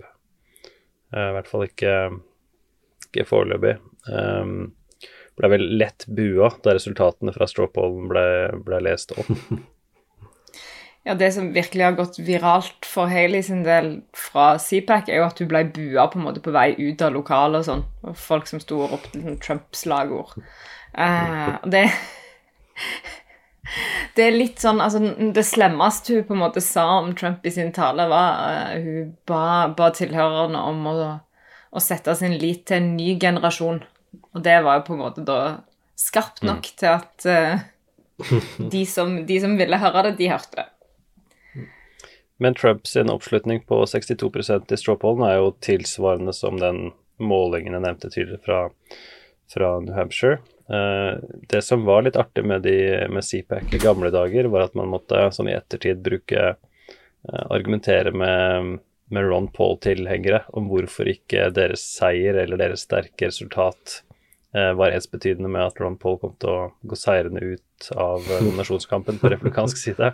Uh, 1.10 1.30
I 1.30 1.34
hvert 1.38 1.50
fall 1.50 1.66
ikke, 1.66 1.96
ikke 3.08 3.26
foreløpig. 3.32 3.78
Um, 4.06 4.70
ble 5.40 5.50
vel 5.56 5.66
lett 5.80 6.06
bua 6.06 6.52
da 6.62 6.76
resultatene 6.76 7.34
fra 7.34 7.48
strawpollen 7.48 8.08
ble, 8.10 8.24
ble 8.66 8.82
lest 8.86 9.16
opp. 9.18 9.30
Ja, 11.04 11.14
Det 11.14 11.32
som 11.32 11.52
virkelig 11.52 11.84
har 11.84 11.92
gått 11.96 12.18
viralt 12.18 12.84
for 12.84 13.08
Haley 13.08 13.42
sin 13.42 13.62
del 13.64 14.02
fra 14.12 14.58
CPAC, 14.58 15.08
er 15.08 15.22
jo 15.22 15.28
at 15.30 15.38
hun 15.40 15.48
ble 15.48 15.62
bua 15.72 16.04
på 16.12 16.18
en 16.18 16.26
måte 16.26 16.42
på 16.44 16.52
vei 16.52 16.74
ut 16.76 17.00
av 17.02 17.14
lokalet 17.14 17.62
og 17.62 17.68
sånn. 17.70 17.84
Og 18.04 18.18
folk 18.20 18.50
som 18.50 18.60
sto 18.60 18.82
og 18.84 18.92
ropte 18.92 19.22
sånn 19.22 19.40
Trump-slagord. 19.40 20.36
Uh, 20.92 21.56
det 21.64 21.86
Det 24.16 24.24
er 24.24 24.34
litt 24.34 24.58
sånn 24.58 24.80
altså 24.82 24.98
Det 25.30 25.44
slemmeste 25.46 26.16
hun 26.16 26.24
på 26.26 26.34
en 26.34 26.40
måte 26.40 26.62
sa 26.64 26.86
om 26.98 27.12
Trump 27.14 27.44
i 27.46 27.52
sin 27.54 27.70
tale, 27.72 28.08
var 28.10 28.74
uh, 28.74 28.76
hun 28.82 29.14
ba, 29.28 29.70
ba 29.76 29.90
tilhørerne 29.96 30.66
om 30.68 30.86
å, 30.90 30.94
å 31.70 31.82
sette 31.82 32.16
sin 32.18 32.36
lit 32.42 32.66
til 32.68 32.80
en 32.80 32.92
ny 32.98 33.14
generasjon. 33.20 33.80
Og 34.34 34.44
det 34.44 34.58
var 34.66 34.80
jo 34.80 34.86
på 34.88 34.96
en 34.96 35.04
måte 35.04 35.24
da 35.24 35.40
skarpt 36.00 36.44
nok 36.44 36.66
mm. 36.66 36.76
til 36.80 36.90
at 36.92 37.26
uh, 37.30 37.64
de, 38.74 38.84
som, 38.88 39.16
de, 39.26 39.40
som, 39.40 39.56
ville 39.56 39.80
høre 39.80 40.10
det, 40.10 40.18
de 40.20 40.30
hørte 40.32 40.60
det. 40.60 40.68
Men 42.40 42.56
Trumps 42.56 42.96
oppslutning 42.96 43.60
på 43.68 43.82
62% 43.84 44.72
i 44.72 44.78
strawpollen 44.80 45.26
er 45.28 45.38
jo 45.38 45.54
tilsvarende 45.60 46.32
som 46.36 46.60
den 46.60 46.90
målingen 47.20 47.76
jeg 47.76 47.84
nevnte 47.84 48.10
tidligere 48.12 48.44
fra, 48.46 48.60
fra 49.52 49.72
New 49.84 49.94
Hampshire. 49.94 50.40
Eh, 50.72 51.20
det 51.52 51.60
som 51.66 51.84
var 51.84 52.06
litt 52.06 52.16
artig 52.16 52.46
med, 52.48 52.64
de, 52.64 52.76
med 53.12 53.26
CPAC 53.26 53.74
i 53.76 53.82
gamle 53.82 54.12
dager, 54.14 54.48
var 54.48 54.68
at 54.68 54.78
man 54.78 54.88
måtte 54.92 55.26
sånn 55.36 55.52
i 55.52 55.56
ettertid 55.58 56.00
bruke 56.06 56.46
eh, 56.54 57.44
Argumentere 57.50 58.14
med 58.16 58.80
med 59.10 59.26
Ron 59.26 59.48
Paul-tilhengere 59.50 60.44
om 60.54 60.68
hvorfor 60.70 61.08
ikke 61.10 61.48
deres 61.54 61.82
seier 61.96 62.38
eller 62.44 62.60
deres 62.60 62.84
sterke 62.86 63.30
resultat 63.30 64.00
var 64.52 64.90
ensbetydende 64.90 65.48
med 65.48 65.62
at 65.62 65.80
Ron 65.80 65.98
Paul 66.00 66.18
kom 66.18 66.32
til 66.42 66.50
å 66.50 66.70
gå 66.82 66.96
seirende 66.98 67.42
ut 67.52 67.90
av 67.94 68.24
eh, 68.26 68.42
nominasjonskampen 68.42 69.20
på 69.20 69.30
republikansk 69.30 69.78
side. 69.78 70.12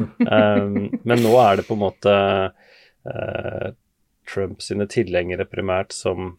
Um, 0.00 0.90
men 1.02 1.22
nå 1.24 1.32
er 1.40 1.58
det 1.58 1.66
på 1.68 1.76
en 1.76 1.82
måte 1.86 2.12
uh, 2.52 3.68
Trump 4.28 4.60
sine 4.62 4.86
tilhengere 4.90 5.48
primært 5.48 5.96
som, 5.96 6.34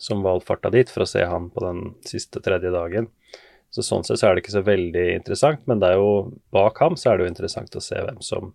som 0.00 0.24
valgfarta 0.24 0.72
dit 0.72 0.90
for 0.90 1.04
å 1.04 1.10
se 1.10 1.24
ham 1.28 1.50
på 1.52 1.62
den 1.64 1.82
siste 2.08 2.42
tredje 2.44 2.72
dagen. 2.74 3.10
Så 3.70 3.84
Sånn 3.84 4.06
sett 4.06 4.22
så 4.22 4.30
er 4.30 4.36
det 4.36 4.46
ikke 4.46 4.56
så 4.56 4.64
veldig 4.64 5.06
interessant, 5.18 5.60
men 5.68 5.82
det 5.82 5.92
er 5.92 6.00
jo 6.00 6.38
bak 6.54 6.78
ham 6.80 6.96
så 6.96 7.10
er 7.10 7.18
det 7.18 7.26
jo 7.26 7.32
interessant 7.34 7.76
å 7.76 7.84
se 7.84 8.00
hvem 8.00 8.22
som 8.24 8.54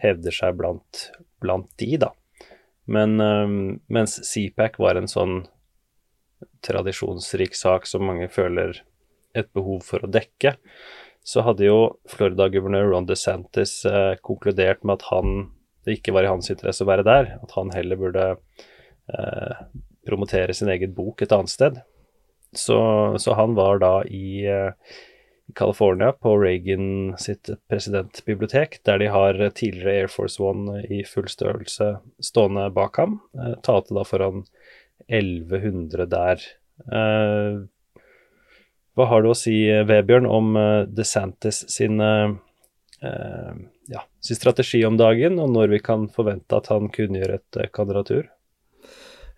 hevder 0.00 0.32
seg 0.32 0.56
blant, 0.56 1.10
blant 1.44 1.68
de, 1.80 1.90
da. 2.00 2.14
Men 2.88 3.20
um, 3.20 3.58
mens 3.92 4.16
CPAC 4.24 4.78
var 4.80 4.96
en 4.96 5.10
sånn 5.10 5.42
tradisjonsrik 6.66 7.56
sak 7.56 7.88
som 7.88 8.06
mange 8.08 8.28
føler 8.32 8.82
et 9.36 9.48
behov 9.56 9.82
for 9.86 10.04
å 10.04 10.10
dekke, 10.10 10.56
så 11.26 11.42
hadde 11.42 11.66
jo 11.66 11.78
Florida-guvernør 12.10 12.92
Ron 12.92 13.08
DeSantis 13.08 13.80
eh, 13.88 14.14
konkludert 14.24 14.84
med 14.86 15.00
at 15.00 15.08
han, 15.10 15.50
det 15.84 15.98
ikke 15.98 16.14
var 16.14 16.26
i 16.26 16.30
hans 16.30 16.52
interesse 16.52 16.86
å 16.86 16.88
være 16.88 17.06
der, 17.06 17.34
at 17.42 17.56
han 17.58 17.72
heller 17.74 17.98
burde 18.00 18.28
eh, 18.32 19.66
promotere 20.06 20.54
sin 20.54 20.70
egen 20.72 20.94
bok 20.94 21.22
et 21.22 21.34
annet 21.34 21.52
sted. 21.52 21.82
Så, 22.56 22.78
så 23.18 23.34
han 23.36 23.56
var 23.58 23.82
da 23.82 23.92
i 24.06 24.46
eh, 24.46 24.70
California, 25.54 26.12
på 26.12 26.36
Reagan 26.38 27.14
sitt 27.18 27.50
presidentbibliotek, 27.70 28.80
der 28.86 28.98
de 28.98 29.10
har 29.10 29.38
tidligere 29.54 30.02
Air 30.02 30.10
Force 30.10 30.42
One 30.42 30.80
i 30.90 31.02
full 31.06 31.28
størrelse 31.30 31.96
stående 32.22 32.68
bak 32.74 32.98
ham. 33.02 33.20
Eh, 33.38 33.54
talte 33.66 33.94
da 33.98 34.06
foran 34.06 34.44
1100 35.08 36.06
der. 36.10 36.42
Eh, 36.92 37.62
hva 38.96 39.08
har 39.10 39.22
du 39.22 39.30
å 39.30 39.36
si, 39.36 39.54
Vebjørn, 39.88 40.28
om 40.28 40.56
eh, 40.56 40.84
DeSantis 40.88 41.64
sin, 41.72 42.00
eh, 42.00 42.32
ja, 43.92 44.06
sin 44.24 44.38
strategi 44.38 44.84
om 44.88 44.96
dagen, 45.00 45.38
og 45.42 45.52
når 45.52 45.76
vi 45.76 45.82
kan 45.84 46.08
forvente 46.12 46.58
at 46.58 46.72
han 46.72 46.90
kunngjør 46.92 47.36
et 47.38 47.60
kandidatur? 47.76 48.24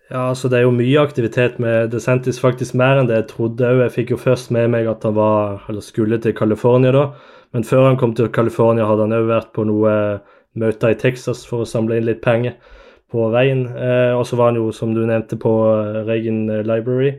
Ja, 0.09 0.31
altså 0.31 0.49
Det 0.49 0.57
er 0.57 0.63
jo 0.65 0.73
mye 0.73 1.01
aktivitet 1.03 1.59
med 1.61 1.91
DeSantis, 1.93 2.39
faktisk 2.41 2.73
mer 2.73 2.97
enn 2.97 3.09
det 3.11 3.19
jeg 3.19 3.27
trodde. 3.29 3.67
Jeg 3.83 3.93
fikk 3.93 4.15
jo 4.15 4.17
først 4.17 4.49
med 4.55 4.71
meg 4.73 4.89
at 4.89 5.05
han 5.05 5.13
var, 5.13 5.61
eller 5.69 5.85
skulle 5.85 6.17
til 6.17 6.33
California 6.33 6.95
da, 6.95 7.05
men 7.53 7.65
før 7.65 7.91
han 7.91 7.97
kom 7.97 8.15
til 8.17 8.31
California, 8.33 8.87
hadde 8.89 9.05
han 9.05 9.13
òg 9.19 9.29
vært 9.29 9.53
på 9.53 9.67
noe 9.69 9.93
møter 10.57 10.95
i 10.95 10.97
Texas 10.97 11.43
for 11.45 11.61
å 11.61 11.69
samle 11.69 11.99
inn 11.99 12.07
litt 12.09 12.23
penger 12.25 12.57
på 13.11 13.29
veien. 13.33 13.65
Eh, 13.73 14.13
og 14.15 14.25
så 14.27 14.39
var 14.39 14.51
han 14.51 14.59
jo, 14.61 14.69
som 14.75 14.93
du 14.95 15.01
nevnte, 15.05 15.39
på 15.41 15.53
Reagan 16.07 16.45
Library. 16.67 17.15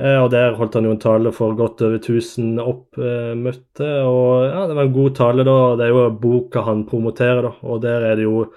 Eh, 0.00 0.16
og 0.16 0.30
der 0.32 0.56
holdt 0.58 0.78
han 0.78 0.88
jo 0.88 0.94
en 0.94 1.02
tale 1.02 1.32
for 1.34 1.56
godt 1.58 1.82
over 1.86 1.98
1000 2.00 2.60
oppmøtte. 2.62 3.88
og 4.06 4.46
ja, 4.48 4.66
det 4.68 4.76
var 4.76 4.84
en 4.86 4.98
god 4.98 5.16
tale, 5.18 5.46
da. 5.46 5.56
Det 5.76 5.86
er 5.86 5.94
jo 5.94 6.04
boka 6.22 6.66
han 6.66 6.84
promoterer, 6.88 7.42
da. 7.48 7.54
Og 7.62 7.82
der 7.84 8.10
er 8.10 8.20
det 8.20 8.28
jo 8.28 8.50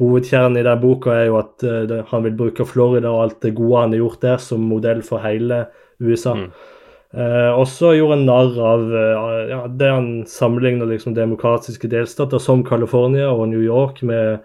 Hovedkjernen 0.00 0.56
i 0.56 0.64
den 0.64 0.78
boka 0.80 1.12
er 1.12 1.26
jo 1.26 1.34
at 1.36 1.60
han 2.08 2.22
vil 2.24 2.32
bruke 2.32 2.64
Florida 2.64 3.10
og 3.12 3.18
alt 3.20 3.42
det 3.44 3.50
gode 3.58 3.82
han 3.82 3.90
har 3.92 4.00
gjort 4.00 4.22
der, 4.22 4.38
som 4.40 4.62
modell 4.64 5.02
for 5.04 5.20
hele 5.20 5.66
USA. 6.00 6.38
Mm. 6.38 6.46
Eh, 7.10 7.50
og 7.50 7.66
så 7.68 7.90
gjorde 7.96 8.16
han 8.16 8.24
narr 8.28 8.58
av 8.64 8.94
ja, 9.50 9.58
det 9.66 9.90
han 9.90 10.08
sammenligner 10.30 10.88
liksom 10.88 11.16
demokratiske 11.16 11.90
delstater 11.90 12.38
som 12.40 12.62
California 12.64 13.28
og 13.32 13.48
New 13.50 13.60
York 13.60 14.00
med 14.06 14.40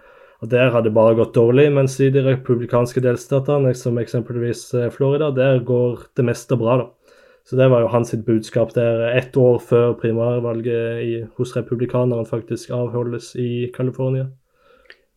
at 0.45 0.53
der 0.53 0.71
har 0.73 0.85
det 0.85 0.93
bare 0.95 1.17
gått 1.17 1.35
dårlig, 1.35 1.67
mens 1.73 1.99
i 1.99 2.11
de 2.13 2.23
republikanske 2.25 3.01
delstatene, 3.03 3.73
som 3.77 3.97
eksempelvis 4.01 4.67
Florida, 4.95 5.31
der 5.33 5.59
går 5.65 6.07
det 6.17 6.25
meste 6.29 6.57
bra. 6.59 6.77
da. 6.83 7.05
Så 7.45 7.55
det 7.55 7.67
var 7.69 7.83
jo 7.83 7.91
hans 7.93 8.15
budskap 8.25 8.73
der 8.73 9.03
ett 9.13 9.37
år 9.37 9.59
før 9.61 9.93
primærvalget 10.01 11.01
i, 11.05 11.11
hos 11.37 11.53
republikanerne 11.53 12.25
faktisk 12.25 12.71
avholdes 12.73 13.35
i 13.37 13.69
California. 13.75 14.25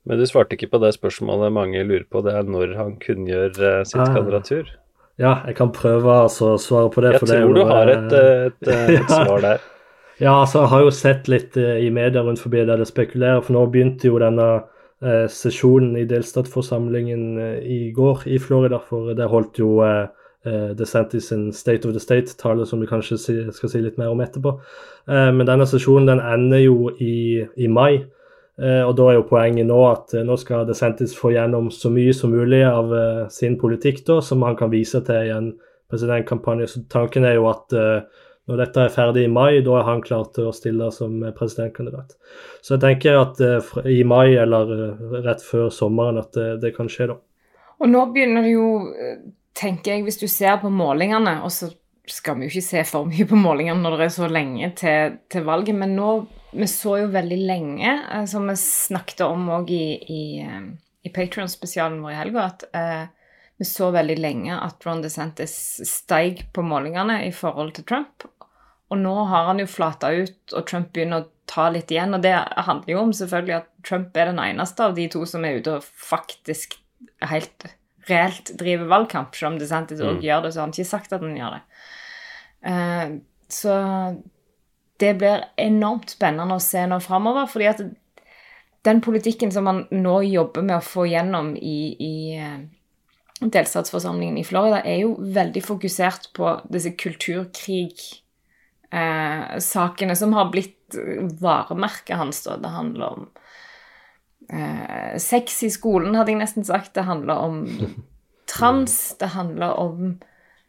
Men 0.05 0.21
du 0.21 0.27
svarte 0.29 0.57
ikke 0.57 0.69
på 0.75 0.81
det 0.83 0.93
spørsmålet 0.99 1.55
mange 1.57 1.81
lurer 1.89 2.05
på, 2.05 2.21
det 2.25 2.35
er 2.37 2.45
når 2.45 2.75
han 2.77 2.99
kunngjør 3.01 3.57
uh, 3.57 3.81
sitt 3.89 4.03
ah. 4.05 4.13
kandidatur. 4.13 4.69
Ja, 5.19 5.39
jeg 5.49 5.57
kan 5.57 5.73
prøve 5.73 6.21
altså, 6.27 6.53
å 6.55 6.61
svare 6.61 6.93
på 6.93 7.03
det. 7.03 7.15
Jeg 7.17 7.25
tror 7.25 7.33
det 7.33 7.57
du 7.57 7.65
har 7.73 7.91
et, 7.95 8.13
eh, 8.15 8.45
et, 8.51 8.69
et, 8.77 8.93
et 9.01 9.11
svar 9.11 9.41
der. 9.43 9.65
Ja, 10.21 10.35
altså, 10.43 10.61
jeg 10.61 10.73
har 10.75 10.85
jo 10.85 10.93
sett 10.95 11.33
litt 11.33 11.57
i 11.57 11.89
media 11.95 12.23
rundt 12.27 12.43
forbi 12.43 12.61
der 12.69 12.79
det 12.79 12.91
spekulerer, 12.91 13.41
for 13.41 13.57
nå 13.57 13.65
begynte 13.73 14.13
jo 14.13 14.21
denne 14.21 14.51
sesjonen 15.31 15.95
i 16.01 16.07
delstatsforsamlingen 16.11 17.21
uh, 17.39 17.59
i 17.63 17.93
går 17.95 18.25
i 18.27 18.39
Florida, 18.43 18.81
for 18.83 19.13
det 19.15 19.29
holdt 19.31 19.61
jo 19.63 19.77
uh, 19.79 20.09
DeSantis 20.75 21.29
sin 21.31 21.53
State 21.53 21.87
of 21.87 21.95
the 21.95 22.03
State-tale, 22.03 22.67
som 22.67 22.81
vi 22.83 22.89
kanskje 22.91 23.19
skal 23.55 23.71
si 23.71 23.83
litt 23.85 23.99
mer 23.99 24.11
om 24.11 24.21
etterpå. 24.23 24.53
men 25.07 25.47
denne 25.47 25.67
sesjonen 25.67 26.07
den 26.07 26.21
ender 26.23 26.63
jo 26.63 26.93
i, 27.05 27.45
i 27.57 27.69
mai. 27.69 28.07
Eh, 28.59 28.83
og 28.83 28.97
da 28.99 29.05
er 29.07 29.19
jo 29.21 29.27
poenget 29.29 29.69
nå 29.69 29.77
at 29.87 30.13
eh, 30.19 30.25
nå 30.27 30.35
skal 30.41 30.65
DeSantis 30.67 31.13
få 31.15 31.31
gjennom 31.31 31.69
så 31.71 31.93
mye 31.95 32.15
som 32.17 32.33
mulig 32.35 32.65
av 32.67 32.91
eh, 32.91 33.21
sin 33.31 33.55
politikk 33.61 34.03
da, 34.09 34.17
som 34.25 34.43
han 34.43 34.59
kan 34.59 34.73
vise 34.73 34.99
til 35.07 35.29
i 35.29 35.35
en 35.35 35.53
presidentkampanje. 35.89 36.67
Så 36.73 36.83
tanken 36.91 37.27
er 37.29 37.37
jo 37.39 37.47
at 37.53 37.77
når 38.49 38.63
dette 38.63 38.85
er 38.85 38.93
ferdig 38.93 39.27
i 39.27 39.33
mai, 39.33 39.61
da 39.65 39.79
er 39.79 39.87
han 39.87 40.03
klar 40.05 40.31
til 40.35 40.49
å 40.49 40.55
stille 40.57 40.89
som 40.95 41.19
presidentkandidat. 41.37 42.17
Så 42.65 42.75
jeg 42.75 42.85
tenker 42.85 43.19
at 43.21 43.43
i 43.85 44.01
mai 44.09 44.39
eller 44.41 44.73
rett 45.27 45.45
før 45.45 45.69
sommeren 45.75 46.21
at 46.23 46.33
det, 46.37 46.49
det 46.65 46.73
kan 46.77 46.89
skje 46.89 47.11
da. 47.13 47.19
Og 47.79 47.93
nå 47.93 48.07
begynner 48.15 48.47
det 48.47 48.55
jo, 48.55 48.71
tenker 49.59 49.95
jeg, 49.95 50.07
hvis 50.07 50.19
du 50.23 50.27
ser 50.33 50.57
på 50.63 50.73
målingene, 50.73 51.39
og 51.45 51.53
så 51.55 51.69
skal 52.09 52.39
vi 52.39 52.47
jo 52.49 52.55
ikke 52.55 52.65
se 52.65 52.83
for 52.89 53.09
mye 53.09 53.29
på 53.29 53.39
målingene 53.39 53.85
når 53.85 53.99
det 53.99 54.09
er 54.09 54.17
så 54.17 54.29
lenge 54.33 54.73
til, 54.81 55.19
til 55.31 55.45
valget, 55.47 55.77
men 55.77 55.95
nå 55.99 56.13
vi 56.51 56.67
så 56.67 56.97
jo 57.03 57.11
veldig 57.13 57.39
lenge, 57.45 57.95
eh, 58.13 58.25
som 58.25 58.49
vi 58.49 58.57
snakket 58.57 59.21
om 59.27 59.49
òg 59.59 59.71
i, 59.75 59.87
i, 60.01 60.23
eh, 60.41 60.69
i 61.05 61.13
Patrion-spesialen 61.13 62.01
vår 62.03 62.15
i 62.15 62.19
helga, 62.23 62.47
at 62.49 62.65
eh, 62.73 63.05
vi 63.59 63.67
så 63.69 63.91
veldig 63.93 64.17
lenge 64.19 64.57
at 64.57 64.87
Ron 64.87 65.03
DeSantis 65.03 65.55
steig 65.89 66.47
på 66.55 66.65
målingene 66.65 67.21
i 67.27 67.33
forhold 67.35 67.75
til 67.77 67.85
Trump. 67.89 68.25
Og 68.89 69.01
nå 69.01 69.15
har 69.29 69.51
han 69.51 69.61
jo 69.61 69.69
flata 69.69 70.11
ut, 70.17 70.39
og 70.55 70.67
Trump 70.69 70.95
begynner 70.97 71.25
å 71.25 71.29
ta 71.49 71.69
litt 71.73 71.91
igjen. 71.93 72.17
Og 72.17 72.25
det 72.25 72.35
handler 72.35 72.95
jo 72.95 73.03
om 73.03 73.15
selvfølgelig 73.17 73.57
at 73.59 73.69
Trump 73.85 74.17
er 74.17 74.31
den 74.31 74.41
eneste 74.43 74.87
av 74.87 74.97
de 74.97 75.09
to 75.13 75.25
som 75.29 75.45
er 75.45 75.61
ute 75.61 75.77
og 75.77 75.85
faktisk 75.85 76.79
helt 77.29 77.69
reelt 78.09 78.55
driver 78.59 78.89
valgkamp. 78.89 79.37
Selv 79.37 79.53
om 79.53 79.61
DeSantis 79.61 80.01
òg 80.01 80.19
mm. 80.19 80.25
gjør 80.25 80.45
det, 80.45 80.53
så 80.53 80.63
har 80.63 80.69
han 80.69 80.75
ikke 80.77 80.93
sagt 80.95 81.13
at 81.13 81.25
han 81.25 81.37
gjør 81.37 81.59
det. 81.59 81.63
Uh, 82.69 83.09
så 83.53 83.75
det 84.99 85.15
blir 85.21 85.45
enormt 85.61 86.17
spennende 86.17 86.57
å 86.59 86.63
se 86.63 86.83
nå 86.89 86.99
framover. 87.05 87.47
fordi 87.47 87.69
at 87.71 87.85
den 88.87 89.01
politikken 89.05 89.53
som 89.53 89.65
man 89.69 89.85
nå 89.91 90.23
jobber 90.23 90.63
med 90.65 90.79
å 90.79 90.85
få 90.85 91.07
gjennom 91.11 91.53
i, 91.57 91.79
i 91.99 92.15
eh, 92.39 92.59
delstatsforsamlingen 93.41 94.39
i 94.39 94.47
Florida, 94.47 94.81
er 94.87 95.03
jo 95.03 95.17
veldig 95.19 95.63
fokusert 95.65 96.31
på 96.35 96.55
disse 96.73 96.95
kulturkrig-sakene 96.97 98.25
eh, 98.91 100.15
som 100.15 100.33
har 100.37 100.51
blitt 100.53 100.97
varemerket 101.41 102.17
hans. 102.17 102.43
Da. 102.47 102.57
Det 102.57 102.73
handler 102.73 103.07
om 103.19 103.29
eh, 104.53 105.19
sex 105.21 105.63
i 105.67 105.71
skolen, 105.71 106.17
hadde 106.17 106.33
jeg 106.33 106.43
nesten 106.43 106.67
sagt. 106.69 106.95
Det 106.97 107.07
handler 107.09 107.45
om 107.45 107.63
trans. 108.53 108.99
Det 109.21 109.35
handler 109.37 109.77
om 109.79 110.19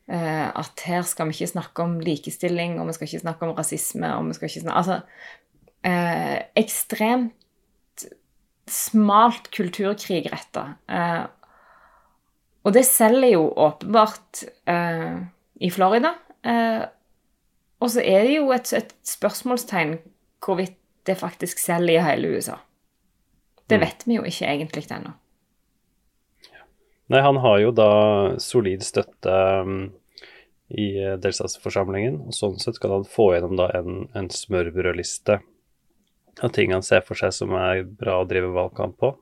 Eh, 0.10 0.48
at 0.58 0.82
her 0.90 1.04
skal 1.06 1.30
vi 1.30 1.36
ikke 1.38 1.52
snakke 1.52 1.86
om 1.86 2.00
likestilling, 2.02 2.80
og 2.82 2.88
vi 2.88 2.96
skal 2.98 3.06
ikke 3.06 3.22
snakke 3.22 3.46
om 3.46 3.54
rasisme, 3.54 4.10
og 4.18 4.26
vi 4.26 4.38
skal 4.38 4.50
ikke 4.50 4.64
snakke 4.64 4.80
Altså 4.80 4.96
eh, 5.86 6.38
ekstremt 6.58 8.06
smalt 8.70 9.52
kulturkrig 9.54 10.32
retta. 10.34 10.64
Eh, 10.90 11.26
og 12.66 12.74
det 12.74 12.88
selger 12.90 13.36
jo 13.36 13.44
åpenbart 13.54 14.44
eh, 14.70 15.22
i 15.62 15.70
Florida. 15.70 16.16
Og 17.80 17.94
så 17.94 18.04
er 18.04 18.26
det 18.28 18.36
jo 18.36 18.50
et, 18.56 18.72
et, 18.76 18.92
spørsmålstegn 19.08 19.98
hvorvidt 20.44 20.76
det 21.08 21.16
faktisk 21.20 21.62
selger 21.62 21.96
i 21.96 22.04
hele 22.04 22.34
USA. 22.36 22.58
Det 23.70 23.80
mm. 23.80 23.86
vet 23.86 24.06
vi 24.08 24.18
jo 24.18 24.26
ikke 24.28 24.50
egentlig 24.50 24.86
ennå. 24.92 25.14
Nei, 27.10 27.22
han 27.26 27.40
har 27.42 27.58
jo 27.64 27.72
da 27.74 27.92
solid 28.42 28.84
støtte 28.86 29.34
um, 29.64 29.88
i 30.70 30.92
delstatsforsamlingen, 31.24 32.20
og 32.28 32.36
sånn 32.38 32.60
sett 32.62 32.78
kan 32.82 32.94
han 32.94 33.08
få 33.10 33.32
gjennom 33.34 33.56
da 33.58 33.72
en, 33.80 34.04
en 34.14 34.30
smørbrødliste 34.30 35.40
av 36.44 36.54
ting 36.54 36.74
han 36.76 36.86
ser 36.86 37.02
for 37.08 37.18
seg 37.20 37.34
som 37.36 37.56
er 37.58 37.82
bra 37.84 38.20
å 38.22 38.28
drive 38.30 38.52
valgkamp 38.54 39.00
på. 39.02 39.14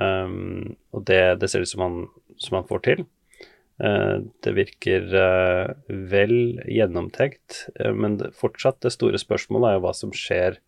Um, 0.00 0.74
og 0.94 1.04
det, 1.10 1.20
det, 1.42 1.50
ser 1.52 1.62
ut 1.62 1.70
som 1.70 1.84
han, 1.84 1.98
som 2.40 2.58
han 2.58 2.68
får 2.70 2.84
til. 2.88 3.04
Uh, 3.82 4.22
det 4.46 4.52
virker 4.54 5.08
uh, 5.18 5.72
vel 5.88 6.60
gjennomtenkt, 6.70 7.64
uh, 7.80 7.90
men 7.90 8.20
fortsatt 8.38 8.78
det 8.84 8.92
store 8.94 9.18
spørsmålet 9.18 9.66
er 9.66 9.74
jo 9.78 9.82
hva 9.82 9.92
som 9.98 10.12
skjer 10.14 10.60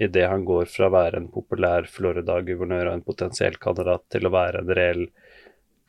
idet 0.00 0.26
han 0.28 0.44
går 0.44 0.68
fra 0.68 0.90
å 0.90 0.92
være 0.92 1.16
en 1.16 1.30
populær 1.32 1.88
Florida-guvernør 1.88 2.90
og 2.90 2.98
en 2.98 3.06
potensiell 3.06 3.56
kandidat 3.62 4.04
til 4.12 4.28
å 4.28 4.34
være 4.34 4.60
en 4.60 4.74
reell 4.76 5.06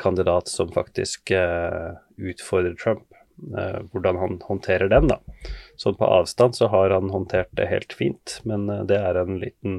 kandidat 0.02 0.50
som 0.50 0.72
faktisk 0.74 1.30
utfordrer 1.30 2.74
Trump. 2.82 3.06
Hvordan 3.94 4.18
han 4.18 4.40
håndterer 4.42 4.90
den, 4.90 5.12
da. 5.12 5.20
Sånn 5.80 6.00
på 6.00 6.10
avstand 6.10 6.58
så 6.58 6.72
har 6.74 6.96
han 6.96 7.14
håndtert 7.14 7.54
det 7.60 7.70
helt 7.70 7.94
fint, 7.94 8.40
men 8.50 8.66
det 8.90 8.98
er 8.98 9.22
en 9.22 9.38
liten, 9.44 9.78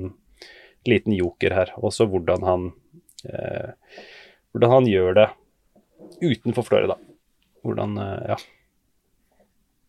liten 0.87 1.19
joker 1.19 1.59
her. 1.59 1.75
Også 1.83 2.07
hvordan 2.07 2.47
han 2.47 2.71
hvordan 3.27 4.75
han 4.77 4.89
gjør 4.95 5.19
det 5.19 5.29
utenfor 6.21 6.67
Florida. 6.67 6.99
Hvordan 7.63 7.97
Ja. 8.29 8.37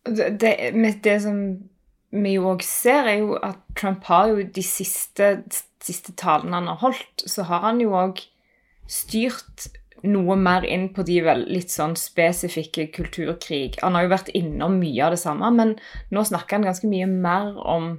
Det, 0.04 0.26
det, 0.40 0.56
det 1.04 1.20
som 1.22 1.38
vi 2.14 2.34
jo 2.36 2.50
òg 2.52 2.62
ser, 2.62 3.08
er 3.08 3.22
jo 3.22 3.38
at 3.42 3.58
Trump 3.78 4.04
har 4.06 4.28
jo 4.30 4.44
de 4.44 4.62
siste, 4.62 5.30
siste 5.82 6.12
talene 6.20 6.60
han 6.60 6.68
har 6.70 6.82
holdt, 6.82 7.24
så 7.26 7.46
har 7.48 7.64
han 7.64 7.80
jo 7.82 7.96
òg 7.98 8.20
styrt 8.90 9.68
noe 10.04 10.36
mer 10.36 10.66
inn 10.68 10.90
på 10.92 11.04
de 11.08 11.16
vel 11.24 11.46
litt 11.48 11.72
sånn 11.72 11.96
spesifikke 11.96 12.90
kulturkrig. 12.92 13.78
Han 13.80 13.96
har 13.96 14.04
jo 14.04 14.12
vært 14.12 14.32
innom 14.36 14.76
mye 14.80 15.06
av 15.06 15.14
det 15.14 15.20
samme, 15.22 15.48
men 15.56 15.76
nå 16.12 16.24
snakker 16.28 16.58
han 16.58 16.68
ganske 16.68 16.90
mye 16.90 17.08
mer 17.08 17.54
om 17.60 17.94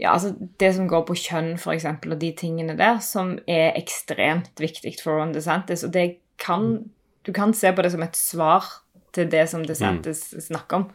ja, 0.00 0.14
altså 0.14 0.32
det 0.62 0.70
som 0.78 0.86
går 0.88 1.02
på 1.08 1.18
kjønn, 1.18 1.50
f.eks., 1.58 1.84
og 2.06 2.16
de 2.22 2.30
tingene 2.38 2.76
der, 2.78 3.02
som 3.04 3.34
er 3.50 3.74
ekstremt 3.76 4.62
viktig 4.62 4.94
for 5.02 5.18
Ron 5.18 5.34
DeSantis. 5.34 5.82
Og 5.84 5.92
det 5.92 6.22
kan 6.40 6.86
Du 7.26 7.32
kan 7.36 7.52
se 7.56 7.72
på 7.72 7.84
det 7.84 7.92
som 7.94 8.04
et 8.04 8.16
svar 8.16 8.68
til 9.14 9.30
det 9.30 9.46
som 9.50 9.64
DeSantis 9.66 10.22
mm. 10.32 10.42
snakker 10.50 10.80
om. 10.80 10.86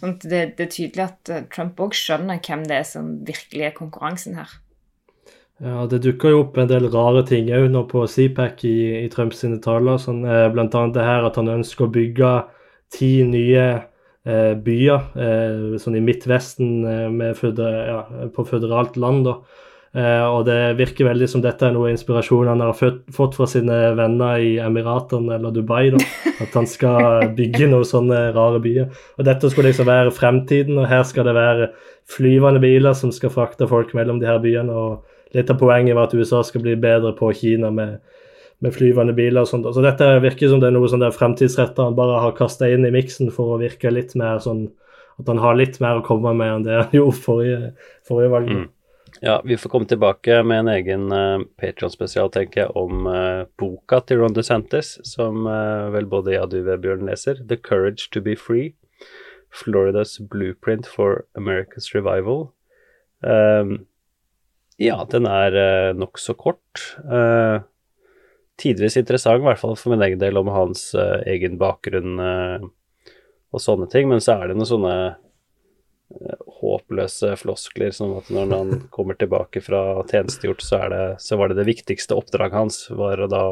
Sånn 0.00 0.14
det, 0.22 0.42
det, 0.58 0.68
er 0.68 0.70
tydelig 0.72 1.04
at 1.08 1.32
eh, 1.32 1.48
Trump 1.52 1.80
òg 1.82 1.96
skjønner 1.98 2.38
hvem 2.42 2.62
det 2.68 2.80
er 2.80 2.86
som 2.86 3.10
virkelig 3.26 3.68
er 3.68 3.76
konkurransen 3.76 4.38
her. 4.38 4.54
Ja, 5.62 5.86
Det 5.88 6.02
dukker 6.04 6.34
jo 6.34 6.42
opp 6.44 6.58
en 6.60 6.68
del 6.68 6.86
rare 6.92 7.24
ting 7.26 7.48
òg 7.56 7.70
nå 7.72 7.86
på 7.90 8.04
CPAC 8.12 8.64
i, 8.68 8.76
i 9.02 9.10
Trumps 9.12 9.42
taler. 9.64 10.00
Sånn, 10.02 10.22
eh, 10.28 10.46
blant 10.52 10.74
annet 10.78 10.96
det 10.98 11.06
her 11.06 11.26
at 11.26 11.38
han 11.40 11.52
ønsker 11.58 11.88
å 11.88 11.92
bygge 11.92 12.32
ti 12.92 13.10
nye 13.26 13.66
eh, 14.26 14.52
byer 14.54 15.06
eh, 15.26 15.78
sånn 15.82 15.98
i 15.98 16.04
Midtvesten 16.04 16.84
eh, 16.86 17.32
føder, 17.38 17.78
ja, 17.90 18.28
på 18.34 18.46
føderalt 18.46 18.98
land. 19.00 19.26
da. 19.26 19.38
Eh, 19.96 20.24
og 20.28 20.42
det 20.44 20.76
virker 20.76 21.06
veldig 21.08 21.26
som 21.30 21.40
dette 21.40 21.64
er 21.64 21.72
noe 21.72 21.88
inspirasjon 21.88 22.50
han 22.50 22.60
har 22.60 22.76
fått 22.76 23.36
fra 23.38 23.46
sine 23.48 23.76
venner 23.96 24.42
i 24.44 24.50
Emiratene 24.60 25.38
eller 25.38 25.54
Dubai. 25.54 25.88
da, 25.94 26.02
At 26.44 26.52
han 26.58 26.68
skal 26.68 27.30
bygge 27.38 27.70
noen 27.70 27.86
sånne 27.88 28.18
rare 28.36 28.60
byer. 28.60 28.90
Og 29.16 29.24
dette 29.24 29.48
skulle 29.48 29.72
liksom 29.72 29.88
være 29.88 30.12
fremtiden, 30.12 30.76
og 30.82 30.90
her 30.90 31.06
skal 31.08 31.24
det 31.24 31.36
være 31.38 31.70
flyvende 32.12 32.60
biler 32.60 32.92
som 32.98 33.14
skal 33.14 33.32
frakte 33.32 33.68
folk 33.70 33.94
mellom 33.96 34.20
de 34.20 34.28
her 34.28 34.42
byene. 34.42 34.68
og 34.68 35.32
Litt 35.34 35.50
av 35.50 35.58
poenget 35.64 35.96
var 35.96 36.10
at 36.10 36.14
USA 36.14 36.42
skal 36.44 36.66
bli 36.66 36.76
bedre 36.76 37.14
på 37.16 37.32
Kina 37.32 37.72
med, 37.72 37.96
med 38.60 38.76
flyvende 38.76 39.16
biler 39.16 39.46
og 39.46 39.48
sånt. 39.48 39.72
Så 39.72 39.80
dette 39.84 40.12
virker 40.20 40.52
som 40.52 40.60
det 40.60 40.68
er 40.68 40.76
noe 40.76 40.92
sånn 40.92 41.04
der 41.06 41.16
fremtidsretta 41.16 41.88
han 41.88 41.96
bare 41.96 42.20
har 42.20 42.36
kasta 42.36 42.68
inn 42.68 42.84
i 42.84 42.92
miksen 42.92 43.32
for 43.32 43.56
å 43.56 43.60
virke 43.64 43.92
litt 43.94 44.12
mer 44.14 44.44
sånn 44.44 44.68
At 45.16 45.30
han 45.32 45.38
har 45.40 45.54
litt 45.56 45.78
mer 45.80 45.96
å 45.96 46.04
komme 46.04 46.34
med 46.36 46.50
enn 46.52 46.64
det 46.66 46.74
han 46.76 46.90
gjorde 46.98 47.16
forrige, 47.24 47.70
forrige 48.04 48.32
valg. 48.36 48.50
Mm. 48.52 48.66
Ja, 49.20 49.42
vi 49.44 49.56
får 49.56 49.70
komme 49.72 49.86
tilbake 49.88 50.42
med 50.44 50.58
en 50.58 50.68
egen 50.68 51.12
uh, 51.12 51.44
Patron-spesial, 51.60 52.28
tenker 52.32 52.66
jeg, 52.66 52.72
om 52.76 53.06
uh, 53.08 53.46
boka 53.56 54.02
til 54.04 54.20
Ron 54.20 54.36
DeSantis, 54.36 54.96
som 55.08 55.46
uh, 55.48 55.88
vel 55.94 56.08
både 56.10 56.34
jeg 56.34 56.44
og 56.44 56.50
du, 56.52 56.58
Vebjørn, 56.66 57.06
leser. 57.08 57.40
'The 57.40 57.56
Courage 57.56 58.10
to 58.12 58.20
Be 58.20 58.36
Free'. 58.36 58.74
Floridas 59.56 60.18
Blueprint 60.18 60.86
for 60.86 61.24
America's 61.38 61.94
Revival. 61.94 62.50
Um, 63.22 63.86
ja, 64.76 64.98
den 65.08 65.26
er 65.26 65.56
uh, 65.56 65.96
nokså 65.96 66.34
kort. 66.36 66.82
Uh, 67.08 67.64
tidvis 68.60 68.98
interessant, 69.00 69.40
i 69.40 69.48
hvert 69.48 69.62
fall 69.62 69.76
for 69.80 69.94
min 69.94 70.04
egen 70.04 70.20
del, 70.20 70.36
om 70.36 70.52
hans 70.52 70.90
uh, 70.94 71.22
egen 71.24 71.56
bakgrunn 71.60 72.20
uh, 72.20 72.66
og 73.52 73.64
sånne 73.64 73.88
ting. 73.92 74.10
Men 74.12 74.20
så 74.20 74.36
er 74.36 74.52
det 74.52 74.58
noen 74.58 74.68
sånne 74.74 74.96
håpløse 76.66 77.32
floskler, 77.40 77.94
som 77.94 78.16
at 78.18 78.30
når 78.32 78.52
han 78.54 78.74
kommer 78.96 79.18
tilbake 79.18 79.62
fra 79.64 79.82
tjenestegjort, 80.10 80.64
så, 80.64 80.82
det, 80.92 81.04
så 81.22 81.38
var 81.40 81.50
det 81.50 81.60
det 81.60 81.70
viktigste 81.70 82.18
oppdraget 82.18 82.58
hans, 82.58 82.84
var 82.90 83.22
å 83.22 83.30
da 83.30 83.44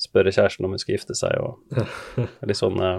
spørre 0.00 0.32
kjæresten 0.32 0.64
om 0.64 0.72
hun 0.72 0.80
skulle 0.80 0.96
gifte 0.98 1.16
seg, 1.18 1.36
og 1.44 2.46
litt 2.48 2.60
sånne 2.60 2.94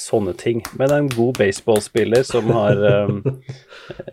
sånne 0.00 0.34
ting. 0.38 0.62
Men 0.78 0.92
en 0.94 1.08
god 1.10 1.38
baseballspiller 1.40 2.22
som 2.26 2.50
har 2.54 2.78
um, 3.08 3.20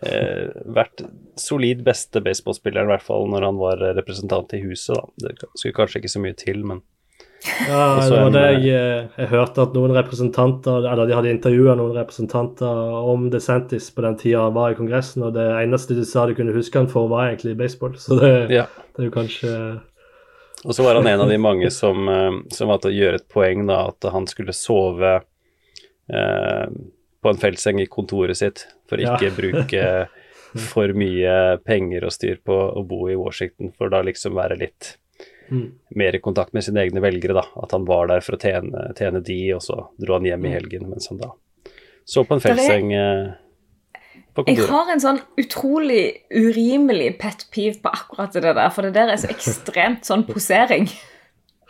eh, 0.02 0.48
vært 0.74 1.04
solid 1.38 1.84
beste 1.86 2.22
baseballspilleren, 2.24 2.88
i 2.88 2.94
hvert 2.96 3.06
fall 3.06 3.28
når 3.30 3.46
han 3.46 3.60
var 3.60 3.84
representant 3.98 4.52
i 4.56 4.62
huset, 4.64 4.98
da. 4.98 5.28
Det 5.28 5.50
skulle 5.54 5.76
kanskje 5.76 6.02
ikke 6.02 6.14
så 6.16 6.22
mye 6.24 6.38
til, 6.38 6.64
men 6.66 6.82
ja, 7.46 7.82
det 8.02 8.10
var 8.10 8.32
det 8.34 8.44
jeg, 8.46 8.64
eh, 8.74 9.04
jeg, 9.14 9.28
hørte 9.30 9.62
at 9.62 9.74
noen 9.76 9.92
representanter 9.94 10.88
Eller 10.90 11.06
de 11.06 11.14
hadde 11.14 11.30
intervjua 11.30 11.76
noen 11.78 11.94
representanter 11.94 12.96
om 12.98 13.28
DeSantis 13.30 13.86
på 13.94 14.02
den 14.02 14.16
tida 14.18 14.42
han 14.48 14.56
var 14.56 14.74
i 14.74 14.78
Kongressen, 14.78 15.22
og 15.28 15.36
det 15.36 15.46
eneste 15.60 15.94
de 15.94 16.06
sa 16.08 16.26
de 16.26 16.34
kunne 16.34 16.56
huske 16.56 16.80
han 16.80 16.90
for, 16.90 17.06
var 17.12 17.28
egentlig 17.28 17.54
baseball. 17.60 17.94
Så 18.00 18.18
det, 18.18 18.32
ja. 18.56 18.66
det 18.96 19.04
er 19.04 19.10
jo 19.10 19.14
kanskje 19.14 19.54
Og 20.64 20.74
så 20.74 20.82
var 20.82 20.98
han 20.98 21.06
en 21.06 21.24
av 21.26 21.30
de 21.30 21.38
mange 21.48 21.70
som, 21.74 22.10
eh, 22.10 22.42
som 22.54 22.72
valgte 22.72 22.90
å 22.90 22.96
gjøre 22.98 23.22
et 23.22 23.28
poeng, 23.30 23.68
da, 23.70 23.84
at 23.92 24.10
han 24.12 24.26
skulle 24.30 24.56
sove 24.56 25.20
Eh, 26.08 26.68
på 27.22 27.28
en 27.28 27.40
feltseng 27.40 27.80
i 27.82 27.90
kontoret 27.90 28.38
sitt 28.38 28.62
for 28.88 29.00
ikke 29.02 29.28
ja. 29.28 29.34
bruke 29.34 29.88
for 30.70 30.94
mye 30.96 31.58
penger 31.66 32.06
og 32.08 32.14
styr 32.14 32.38
på 32.44 32.56
å 32.56 32.84
bo 32.88 33.08
i 33.12 33.18
Washington, 33.18 33.74
for 33.76 33.92
da 33.92 34.00
liksom 34.06 34.38
være 34.38 34.56
litt 34.62 34.94
mm. 35.50 35.66
mer 36.00 36.16
i 36.16 36.22
kontakt 36.22 36.54
med 36.56 36.64
sine 36.66 36.84
egne 36.84 37.02
velgere, 37.04 37.36
da. 37.40 37.44
At 37.62 37.74
han 37.76 37.84
var 37.88 38.08
der 38.12 38.24
for 38.24 38.38
å 38.38 38.40
tjene, 38.42 38.90
tjene 38.98 39.24
de, 39.24 39.42
og 39.56 39.64
så 39.64 39.82
dro 40.00 40.18
han 40.18 40.28
hjem 40.28 40.46
i 40.46 40.52
mm. 40.52 40.56
helgen 40.60 40.88
mens 40.92 41.10
han 41.12 41.20
da 41.20 41.34
så 42.08 42.24
på 42.24 42.38
en 42.38 42.40
feltseng 42.40 42.92
eh, 42.96 43.26
på 44.32 44.44
kontoret. 44.46 44.62
Jeg 44.62 44.70
har 44.70 44.92
en 44.94 45.02
sånn 45.02 45.18
utrolig 45.40 46.02
urimelig 46.32 47.10
pet 47.20 47.44
peeve 47.52 47.82
på 47.84 47.92
akkurat 47.92 48.32
det 48.32 48.46
der, 48.46 48.62
for 48.72 48.88
det 48.88 48.94
der 48.96 49.12
er 49.12 49.20
så 49.20 49.28
ekstremt 49.34 50.08
sånn 50.08 50.24
posering. 50.28 50.88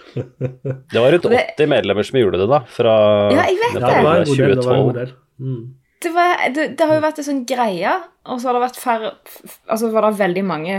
Det 0.08 0.96
var 0.96 1.12
rundt 1.12 1.26
80 1.28 1.68
medlemmer 1.68 2.06
som 2.06 2.16
gjorde 2.16 2.38
det, 2.40 2.46
da. 2.48 2.62
Fra 2.72 2.92
ja, 3.28 3.42
jeg 3.44 3.58
vet 3.60 3.74
det. 3.82 3.98
Var 4.06 4.22
2012. 4.24 5.10
Mm. 5.36 5.58
Det, 6.00 6.12
var, 6.14 6.32
det, 6.54 6.64
det, 6.78 6.86
har 6.88 6.96
jo 6.96 7.02
vært 7.04 7.20
en 7.20 7.26
sånn 7.26 7.42
greie, 7.46 7.92
og 8.24 8.40
så 8.40 8.48
har 8.48 8.56
det 8.56 8.62
vært 8.62 8.80
færre 8.80 9.10
Altså 9.68 9.90
var 9.92 10.06
det 10.06 10.14
veldig 10.22 10.44
mange 10.48 10.78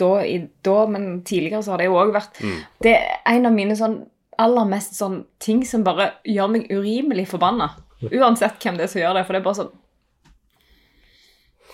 da, 0.00 0.12
i, 0.26 0.38
da 0.66 0.78
men 0.90 1.20
tidligere 1.26 1.62
så 1.64 1.74
har 1.74 1.82
det 1.82 1.90
jo 1.90 1.98
òg 2.00 2.14
vært 2.14 2.40
mm. 2.42 2.56
Det 2.84 2.94
er 2.96 3.20
en 3.34 3.48
av 3.48 3.54
mine 3.56 3.76
sånn 3.78 4.00
aller 4.40 4.68
mest 4.68 4.96
sånn 4.96 5.22
ting 5.42 5.62
som 5.68 5.84
bare 5.84 6.14
gjør 6.24 6.48
meg 6.54 6.70
urimelig 6.72 7.26
forbanna. 7.34 7.74
Uansett 8.08 8.62
hvem 8.62 8.78
det 8.78 8.86
er 8.86 8.92
som 8.92 9.02
gjør 9.02 9.18
det, 9.18 9.24
for 9.26 9.36
det 9.36 9.40
er 9.42 9.46
bare 9.48 9.60
sånn 9.60 9.74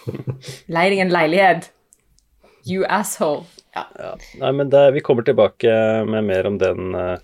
Lei 0.75 0.87
deg 0.91 1.03
en 1.03 1.15
leilighet. 1.15 1.71
You 2.67 2.87
asshole. 2.91 3.45
Ja. 3.75 3.85
ja. 3.99 4.13
Nei, 4.43 4.53
men 4.59 4.71
det, 4.73 4.83
vi 4.97 5.03
kommer 5.07 5.27
tilbake 5.27 5.71
med 6.09 6.27
mer 6.27 6.49
om 6.49 6.59
den 6.59 6.95
uh, 6.95 7.19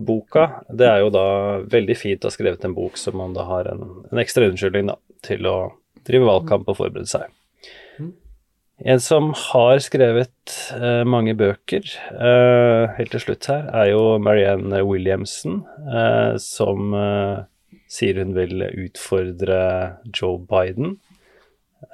boka. 0.00 0.62
Det 0.68 0.88
er 0.88 1.02
jo 1.04 1.10
da 1.12 1.26
veldig 1.72 1.96
fint 1.98 2.24
å 2.24 2.30
ha 2.30 2.34
skrevet 2.34 2.64
en 2.64 2.76
bok 2.76 2.96
som 3.00 3.18
man 3.20 3.36
da 3.36 3.44
har 3.48 3.68
en, 3.72 3.84
en 4.08 4.22
ekstra 4.22 4.48
unnskyldning 4.48 4.92
da, 4.92 4.96
til 5.26 5.48
å 5.48 5.56
drive 6.08 6.28
valgkamp 6.28 6.68
og 6.70 6.78
forberede 6.78 7.10
seg. 7.10 7.28
En 8.80 9.00
som 9.00 9.32
har 9.36 9.78
skrevet 9.84 10.54
uh, 10.72 11.04
mange 11.04 11.34
bøker, 11.36 11.84
uh, 12.16 12.88
helt 12.96 13.12
til 13.12 13.20
slutt 13.26 13.48
her, 13.52 13.66
er 13.76 13.90
jo 13.92 14.16
Marianne 14.22 14.80
Williamson, 14.88 15.60
som 16.40 16.94
sier 17.90 18.20
hun 18.22 18.32
vil 18.36 18.64
utfordre 18.86 19.60
Joe 20.14 20.38
Biden. 20.48 20.96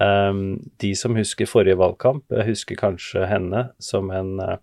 Um, 0.01 0.59
de 0.83 0.95
som 0.99 1.15
husker 1.17 1.49
forrige 1.49 1.79
valgkamp, 1.79 2.25
husker 2.47 2.79
kanskje 2.79 3.27
henne 3.31 3.69
som 3.83 4.11
en, 4.11 4.35
uh, 4.43 4.57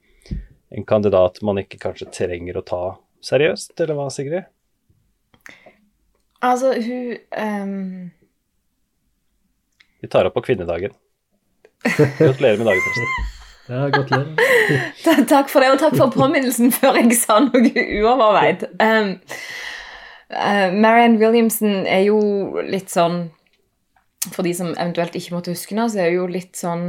en 0.72 0.86
kandidat 0.86 1.40
man 1.42 1.62
ikke 1.62 1.80
kanskje 1.82 2.12
trenger 2.14 2.60
å 2.60 2.66
ta 2.68 2.82
seriøst, 3.24 3.76
eller 3.80 3.98
hva, 3.98 4.10
Sigrid? 4.14 4.50
Altså, 6.44 6.74
hun 6.76 7.16
um... 7.40 8.12
Vi 10.04 10.12
tar 10.12 10.28
opp 10.28 10.36
på 10.36 10.44
kvinnedagen. 10.50 10.92
Gratulerer 11.84 12.58
med 12.58 12.68
dagen, 12.68 12.82
forresten. 12.88 13.30
Ja, 13.68 13.90
gratulerer. 13.90 14.36
Takk 15.34 15.52
for 15.52 15.64
det, 15.64 15.70
og 15.72 15.80
takk 15.80 15.96
for 15.96 16.12
påminnelsen 16.12 16.74
før 16.76 16.98
jeg 17.00 17.16
sa 17.16 17.40
noe 17.46 17.70
uoverveid. 17.72 18.66
Um, 18.84 19.14
uh, 20.34 20.68
Marianne 20.76 21.20
Williamson 21.22 21.86
er 21.88 22.04
jo 22.10 22.20
litt 22.68 22.92
sånn 22.92 23.26
For 24.32 24.44
de 24.48 24.54
som 24.56 24.70
eventuelt 24.72 25.16
ikke 25.20 25.36
måtte 25.36 25.52
huske 25.52 25.76
henne, 25.76 25.90
så 25.92 26.00
er 26.00 26.12
hun 26.14 26.22
jo 26.22 26.28
litt 26.32 26.56
sånn 26.56 26.86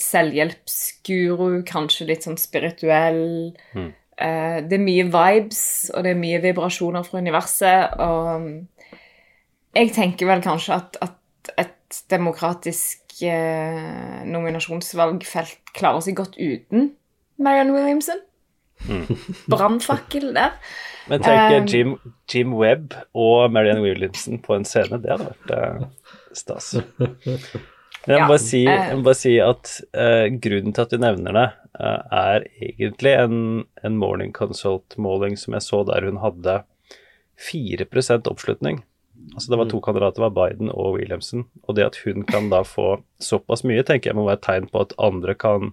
selvhjelpsguru, 0.00 1.60
kanskje 1.68 2.08
litt 2.08 2.26
sånn 2.26 2.38
spirituell. 2.40 3.52
Mm. 3.78 3.92
Uh, 4.18 4.58
det 4.66 4.78
er 4.78 4.82
mye 4.82 5.04
vibes, 5.10 5.64
og 5.94 6.02
det 6.06 6.14
er 6.14 6.18
mye 6.18 6.42
vibrasjoner 6.42 7.06
fra 7.06 7.22
universet, 7.22 7.94
og 8.02 8.32
um, 8.34 8.48
jeg 9.74 9.94
tenker 9.94 10.30
vel 10.30 10.42
kanskje 10.42 10.78
at, 10.78 10.98
at 11.02 11.54
et 11.58 12.02
demokratisk 12.10 13.03
eh, 13.22 14.22
nominasjonsvalgfelt 14.26 15.74
klarer 15.76 16.04
seg 16.04 16.16
godt 16.18 16.38
uten 16.40 16.92
Marianne 17.38 17.74
Williamson. 17.74 18.20
Brannfakkel 19.50 20.32
der. 20.34 20.56
Men 21.08 21.22
tenk 21.22 21.54
Um, 21.54 21.66
Jim, 21.68 21.96
Jim 22.30 22.54
Webb 22.56 22.94
og 23.14 23.52
Marianne 23.52 23.84
Williamson 23.84 24.40
på 24.42 24.56
en 24.56 24.64
scene. 24.64 24.98
Det 25.02 25.12
hadde 25.12 25.30
vært 25.30 25.52
eh, 25.54 26.14
stas. 26.36 26.72
Men 28.04 28.16
jeg 28.16 28.20
må 28.20 28.24
Ja, 28.24 28.28
bare 28.28 28.40
si, 28.42 28.62
jeg 28.64 28.96
må 28.98 29.04
bare 29.06 29.20
si 29.20 29.34
at 29.40 29.74
eh, 29.96 30.26
grunnen 30.44 30.74
til 30.76 30.84
at 30.84 30.92
du 30.92 30.98
nevner 31.00 31.36
det, 31.36 31.46
eh, 31.80 32.16
er 32.20 32.48
egentlig 32.68 33.14
en, 33.20 33.38
en 33.84 34.00
Morning 34.00 34.32
Consult-måling 34.36 35.38
som 35.40 35.56
jeg 35.56 35.64
så 35.64 35.84
der 35.88 36.08
hun 36.08 36.20
hadde 36.24 36.62
4% 37.40 38.28
oppslutning. 38.30 38.82
Altså 39.34 39.50
det 39.50 39.58
var 39.58 39.70
to 39.70 39.80
kandidater, 39.82 40.18
det 40.20 40.24
var 40.26 40.36
Biden 40.36 40.70
og 40.70 40.98
Williamson. 40.98 41.46
Og 41.64 41.76
det 41.78 41.86
at 41.86 41.98
hun 42.04 42.26
kan 42.28 42.50
da 42.52 42.62
få 42.66 43.00
såpass 43.22 43.64
mye, 43.66 43.82
tenker 43.86 44.10
jeg 44.10 44.18
må 44.18 44.26
være 44.28 44.40
et 44.40 44.46
tegn 44.46 44.68
på 44.70 44.84
at 44.84 44.94
andre 45.02 45.34
kan 45.38 45.72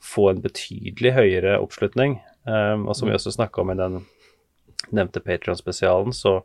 få 0.00 0.30
en 0.30 0.44
betydelig 0.44 1.14
høyere 1.16 1.58
oppslutning. 1.60 2.20
Um, 2.48 2.86
og 2.88 2.96
som 2.96 3.08
vi 3.10 3.16
også 3.16 3.34
snakka 3.34 3.62
om 3.62 3.72
i 3.74 3.78
den 3.80 3.98
nevnte 4.96 5.20
Patrion-spesialen, 5.20 6.14
så, 6.16 6.38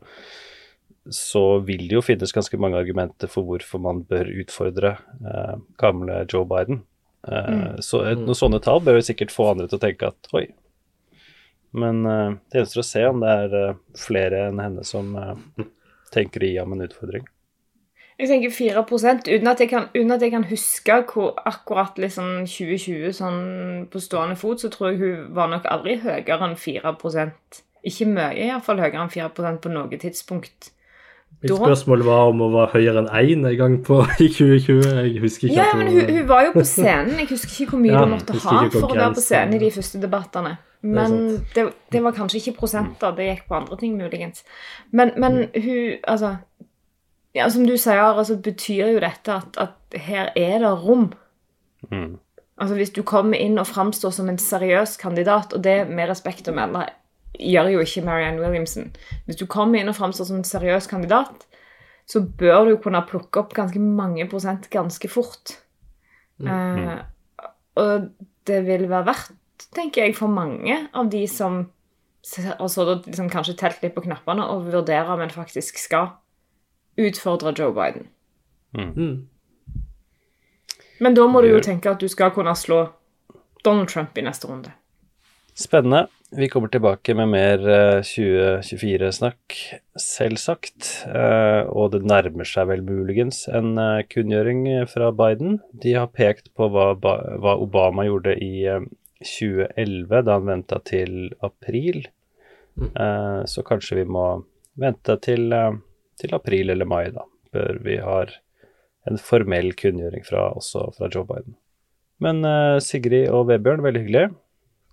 så 1.07 1.45
vil 1.63 1.85
det 1.87 1.99
jo 1.99 2.03
finnes 2.03 2.35
ganske 2.35 2.59
mange 2.59 2.81
argumenter 2.81 3.31
for 3.31 3.47
hvorfor 3.47 3.81
man 3.81 4.03
bør 4.09 4.27
utfordre 4.43 4.97
uh, 5.23 5.55
gamle 5.81 6.25
Joe 6.25 6.45
Biden. 6.49 6.83
Eh, 7.27 7.79
Så 7.81 8.03
et, 8.05 8.19
noen 8.21 8.37
sånne 8.37 8.61
tall 8.61 8.83
bør 8.85 8.99
jo 8.99 9.07
sikkert 9.07 9.33
få 9.33 9.49
andre 9.53 9.69
til 9.69 9.79
å 9.79 9.85
tenke 9.85 10.11
at 10.11 10.29
oi. 10.37 10.45
Men 11.75 12.05
uh, 12.07 12.35
det 12.51 12.61
gjenstår 12.61 12.83
å 12.83 12.87
se 12.87 13.01
om 13.09 13.23
det 13.23 13.31
er 13.45 13.55
eh, 13.59 13.79
flere 13.99 14.45
enn 14.49 14.61
henne 14.63 14.85
som 14.87 15.09
eh, 15.19 15.65
tenker 16.15 16.43
å 16.43 16.49
om 16.49 16.63
ham 16.63 16.73
en 16.77 16.85
utfordring. 16.87 17.25
Jeg 18.15 18.29
tenker 18.31 18.51
4 18.55 18.83
uten 19.27 19.47
at 19.51 19.59
jeg 19.59 19.69
kan, 19.73 19.89
uten 19.91 20.11
at 20.15 20.21
jeg 20.23 20.31
kan 20.31 20.45
huske 20.47 21.01
hvor 21.11 21.33
akkurat 21.45 21.97
liksom 21.99 22.45
2020 22.47 23.11
sånn 23.17 23.41
på 23.91 23.99
stående 23.99 24.37
fot, 24.39 24.61
så 24.63 24.69
tror 24.71 24.93
jeg 24.93 25.01
hun 25.01 25.33
var 25.35 25.49
nok 25.51 25.67
aldri 25.67 25.97
høyere 25.99 26.39
enn 26.47 26.55
4% 26.55 27.59
Ikke 27.85 28.07
mye, 28.07 28.31
iallfall 28.47 28.79
høyere 28.79 29.03
enn 29.03 29.11
4% 29.13 29.59
på 29.61 29.69
noe 29.69 29.99
tidspunkt. 30.01 30.71
Mitt 31.43 31.51
Da- 31.51 31.57
spørsmål 31.59 32.03
var 32.07 32.29
om 32.31 32.39
hun 32.39 32.53
var 32.53 32.71
høyere 32.71 33.03
enn 33.03 33.11
én 33.11 33.45
en 33.45 33.57
gang 33.59 33.75
på, 33.83 33.99
i 34.23 34.29
2020. 34.31 35.11
Jeg 35.11 35.21
husker 35.21 35.47
ikke 35.49 35.57
Ja, 35.59 35.67
at 35.69 35.77
men 35.77 35.91
hun, 35.91 36.15
hun 36.15 36.27
var 36.31 36.45
jo 36.47 36.53
på 36.55 36.63
scenen. 36.65 37.19
Jeg 37.19 37.27
husker 37.29 37.51
ikke 37.65 37.75
hvor 37.75 37.83
mye 37.83 37.91
Ja, 37.91 38.05
hun 38.05 38.15
måtte 38.15 38.33
ha 38.39 38.55
for 38.71 38.87
å 38.87 38.95
være 38.95 39.11
på 39.19 39.25
scenen 39.27 39.53
i 39.59 39.59
de 39.59 39.71
første 39.75 40.01
debattene. 40.01 40.55
Men 40.85 41.15
det, 41.55 41.65
det 41.91 42.01
var 42.03 42.13
kanskje 42.13 42.37
ikke 42.41 42.59
prosenter, 42.59 43.15
det 43.17 43.25
gikk 43.29 43.47
på 43.49 43.57
andre 43.57 43.77
ting 43.79 43.95
muligens. 43.97 44.43
Men, 44.91 45.15
men 45.17 45.47
hun 45.55 45.95
Altså 46.03 46.35
ja, 47.35 47.49
Som 47.49 47.65
du 47.67 47.75
sier, 47.77 47.99
altså, 47.99 48.37
betyr 48.39 48.93
jo 48.93 48.99
dette 49.03 49.33
at, 49.33 49.57
at 49.59 49.97
her 49.99 50.29
er 50.35 50.61
det 50.63 50.71
rom. 50.85 51.09
Mm. 51.91 52.17
Altså 52.57 52.75
Hvis 52.75 52.93
du 52.95 53.01
kommer 53.03 53.37
inn 53.37 53.59
og 53.59 53.67
framstår 53.67 54.13
som 54.15 54.29
en 54.31 54.39
seriøs 54.39 54.95
kandidat, 54.97 55.53
og 55.53 55.63
det 55.63 55.89
med 55.89 56.07
respekt 56.09 56.47
å 56.47 56.55
melde 56.55 56.85
gjør 57.35 57.73
jo 57.73 57.81
ikke 57.83 58.05
Marianne 58.05 58.39
Williamson 58.39 58.93
Hvis 59.25 59.41
du 59.41 59.43
kommer 59.51 59.81
inn 59.81 59.91
og 59.91 59.97
framstår 59.97 60.29
som 60.29 60.39
en 60.39 60.47
seriøs 60.47 60.87
kandidat, 60.87 61.43
så 62.07 62.21
bør 62.21 62.69
du 62.69 62.77
kunne 62.79 63.03
plukke 63.09 63.41
opp 63.41 63.53
ganske 63.57 63.81
mange 63.81 64.27
prosent 64.29 64.69
ganske 64.71 65.09
fort. 65.09 65.57
Eh, 66.39 66.99
og 67.81 68.09
det 68.47 68.61
vil 68.67 68.85
være 68.91 69.07
verdt, 69.09 69.33
tenker 69.75 70.05
jeg, 70.05 70.15
for 70.17 70.31
mange 70.31 70.85
av 70.93 71.09
de 71.13 71.23
som 71.27 71.65
har 72.35 72.67
så 72.67 72.85
liksom 72.95 73.29
kanskje 73.29 73.57
telt 73.59 73.83
litt 73.83 73.93
på 73.95 74.03
knappene 74.07 74.45
og 74.49 74.65
vurderer 74.71 75.11
om 75.13 75.21
en 75.21 75.33
faktisk 75.33 75.77
skal 75.77 76.15
utfordre 76.97 77.53
Joe 77.57 77.73
Biden. 77.75 78.07
Mm. 78.75 79.27
Men 80.99 81.15
da 81.15 81.27
må 81.27 81.43
du 81.43 81.51
jo 81.51 81.61
tenke 81.63 81.91
at 81.91 82.01
du 82.01 82.07
skal 82.11 82.33
kunne 82.33 82.55
slå 82.57 82.87
Donald 83.65 83.91
Trump 83.91 84.17
i 84.17 84.25
neste 84.25 84.49
runde. 84.49 84.73
Spennende. 85.55 86.07
Vi 86.35 86.49
kommer 86.51 86.67
tilbake 86.67 87.13
med 87.15 87.29
mer 87.31 87.61
eh, 87.69 88.01
2024-snakk, 88.03 89.55
selvsagt. 90.01 90.89
Eh, 91.07 91.69
og 91.69 91.93
det 91.93 92.01
nærmer 92.03 92.47
seg 92.49 92.67
vel 92.71 92.83
muligens 92.83 93.45
en 93.47 93.77
eh, 93.79 94.03
kunngjøring 94.09 94.65
fra 94.91 95.13
Biden. 95.15 95.61
De 95.71 95.93
har 95.95 96.11
pekt 96.11 96.49
på 96.57 96.67
hva, 96.73 96.89
Obama 97.53 98.07
gjorde 98.07 98.35
i 98.41 98.65
eh, 98.67 98.83
2011, 99.23 100.21
da 100.27 100.37
han 100.37 100.49
venta 100.49 100.79
til 100.83 101.33
april. 101.45 102.05
Eh, 102.81 103.41
så 103.47 103.63
kanskje 103.65 104.01
vi 104.01 104.07
må 104.09 104.25
vente 104.79 105.15
til, 105.23 105.53
eh, 105.53 105.77
til 106.19 106.35
april 106.35 106.73
eller 106.73 106.89
mai, 106.89 107.09
da, 107.15 107.23
før 107.53 107.79
vi 107.85 107.99
har 108.03 108.33
en 109.07 109.21
formell 109.21 109.71
kunngjøring 109.77 110.25
fra, 110.25 110.49
også 110.57 110.89
fra 110.97 111.09
Joe 111.13 111.27
Biden. 111.29 111.55
Men 112.23 112.43
eh, 112.47 112.79
Sigrid 112.83 113.29
og 113.29 113.47
Vebjørn, 113.51 113.83
veldig 113.85 114.05
hyggelig. 114.05 114.27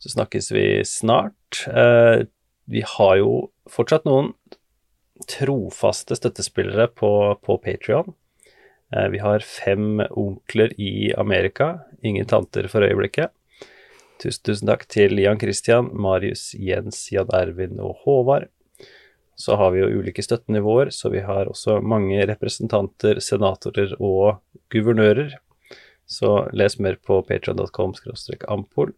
Så 0.02 0.14
snakkes 0.16 0.50
vi 0.54 0.66
snart. 0.86 1.62
Eh, 1.70 2.26
vi 2.70 2.82
har 2.86 3.16
jo 3.20 3.52
fortsatt 3.70 4.06
noen 4.06 4.32
trofaste 5.30 6.16
støttespillere 6.18 6.88
på, 6.98 7.12
på 7.42 7.58
Patrion. 7.62 8.14
Eh, 8.92 9.08
vi 9.14 9.22
har 9.22 9.46
fem 9.46 10.02
onkler 10.10 10.74
i 10.80 11.12
Amerika, 11.18 11.86
ingen 12.02 12.26
tanter 12.26 12.68
for 12.72 12.84
øyeblikket. 12.86 13.32
Tusen, 14.22 14.42
tusen 14.46 14.68
takk 14.70 14.84
til 14.86 15.18
Jan 15.18 15.40
Christian, 15.40 15.88
Marius, 15.98 16.52
Jens, 16.54 17.08
Jan 17.10 17.30
Ervin 17.34 17.80
og 17.82 18.04
Håvard. 18.04 18.46
Så 19.34 19.56
har 19.58 19.72
vi 19.74 19.80
jo 19.80 19.88
ulike 19.98 20.22
støttenivåer, 20.22 20.92
så 20.94 21.10
vi 21.10 21.24
har 21.26 21.50
også 21.50 21.80
mange 21.82 22.20
representanter, 22.30 23.18
senatorer 23.18 23.96
og 23.98 24.38
guvernører. 24.70 25.34
Så 26.06 26.46
les 26.54 26.78
mer 26.78 27.00
på 27.02 27.18
patreon.com 27.26 27.96
ampol 28.52 28.94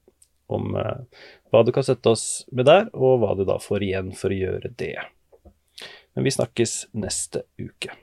om 0.53 0.77
eh, 0.77 1.21
hva 1.49 1.65
du 1.65 1.73
kan 1.73 1.87
støtte 1.87 2.13
oss 2.13 2.27
med 2.53 2.69
der, 2.69 2.91
og 2.93 3.23
hva 3.23 3.33
du 3.39 3.47
da 3.49 3.57
får 3.63 3.87
igjen 3.87 4.13
for 4.19 4.35
å 4.35 4.41
gjøre 4.43 4.75
det. 4.77 4.99
Men 6.15 6.29
vi 6.29 6.35
snakkes 6.35 6.83
neste 6.93 7.47
uke. 7.57 7.95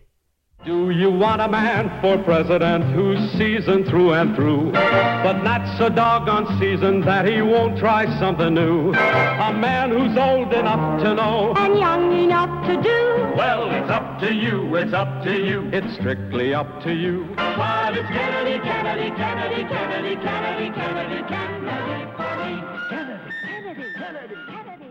Do 0.63 0.91
you 0.91 1.10
want 1.10 1.41
a 1.41 1.47
man 1.47 1.89
for 2.02 2.21
president 2.24 2.84
who's 2.93 3.17
seasoned 3.32 3.88
through 3.88 4.13
and 4.13 4.36
through, 4.36 4.71
but 4.71 5.41
not 5.41 5.65
so 5.80 5.89
doggone 5.89 6.45
seasoned 6.60 7.04
that 7.06 7.26
he 7.26 7.41
won't 7.41 7.80
try 7.80 8.06
something 8.19 8.54
new? 8.54 8.93
A 8.93 9.52
man 9.52 9.89
who's 9.89 10.15
old 10.15 10.54
enough 10.54 11.02
to 11.02 11.15
know 11.15 11.56
and 11.58 11.80
young 11.80 12.13
enough 12.13 12.67
to 12.67 12.76
do. 12.78 13.34
Well, 13.36 13.71
it's 13.71 13.89
up 13.89 14.19
to 14.19 14.32
you, 14.32 14.76
it's 14.76 14.93
up 14.93 15.24
to 15.24 15.34
you. 15.34 15.67
It's 15.74 15.95
strictly 15.95 16.54
up 16.54 16.84
to 16.84 16.93
you. 16.93 17.26
But 17.36 17.97
it's 17.97 18.08
Kennedy, 18.10 18.60
Kennedy, 18.60 19.10
Kennedy, 19.17 19.63
Kennedy, 19.65 20.15
Kennedy, 20.21 20.69
Kennedy, 20.78 21.24
Kennedy 21.26 22.06
for 22.13 22.34
me. 22.38 22.62
Kennedy, 22.91 23.32
Kennedy, 23.50 23.86
Kennedy, 23.97 24.36
Kennedy. 24.45 24.86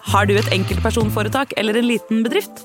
Har 0.00 0.24
du 0.24 0.32
et 0.38 0.48
enkeltpersonforetak 0.52 1.52
eller 1.56 1.76
en 1.76 1.86
liten 1.86 2.22
bedrift? 2.24 2.64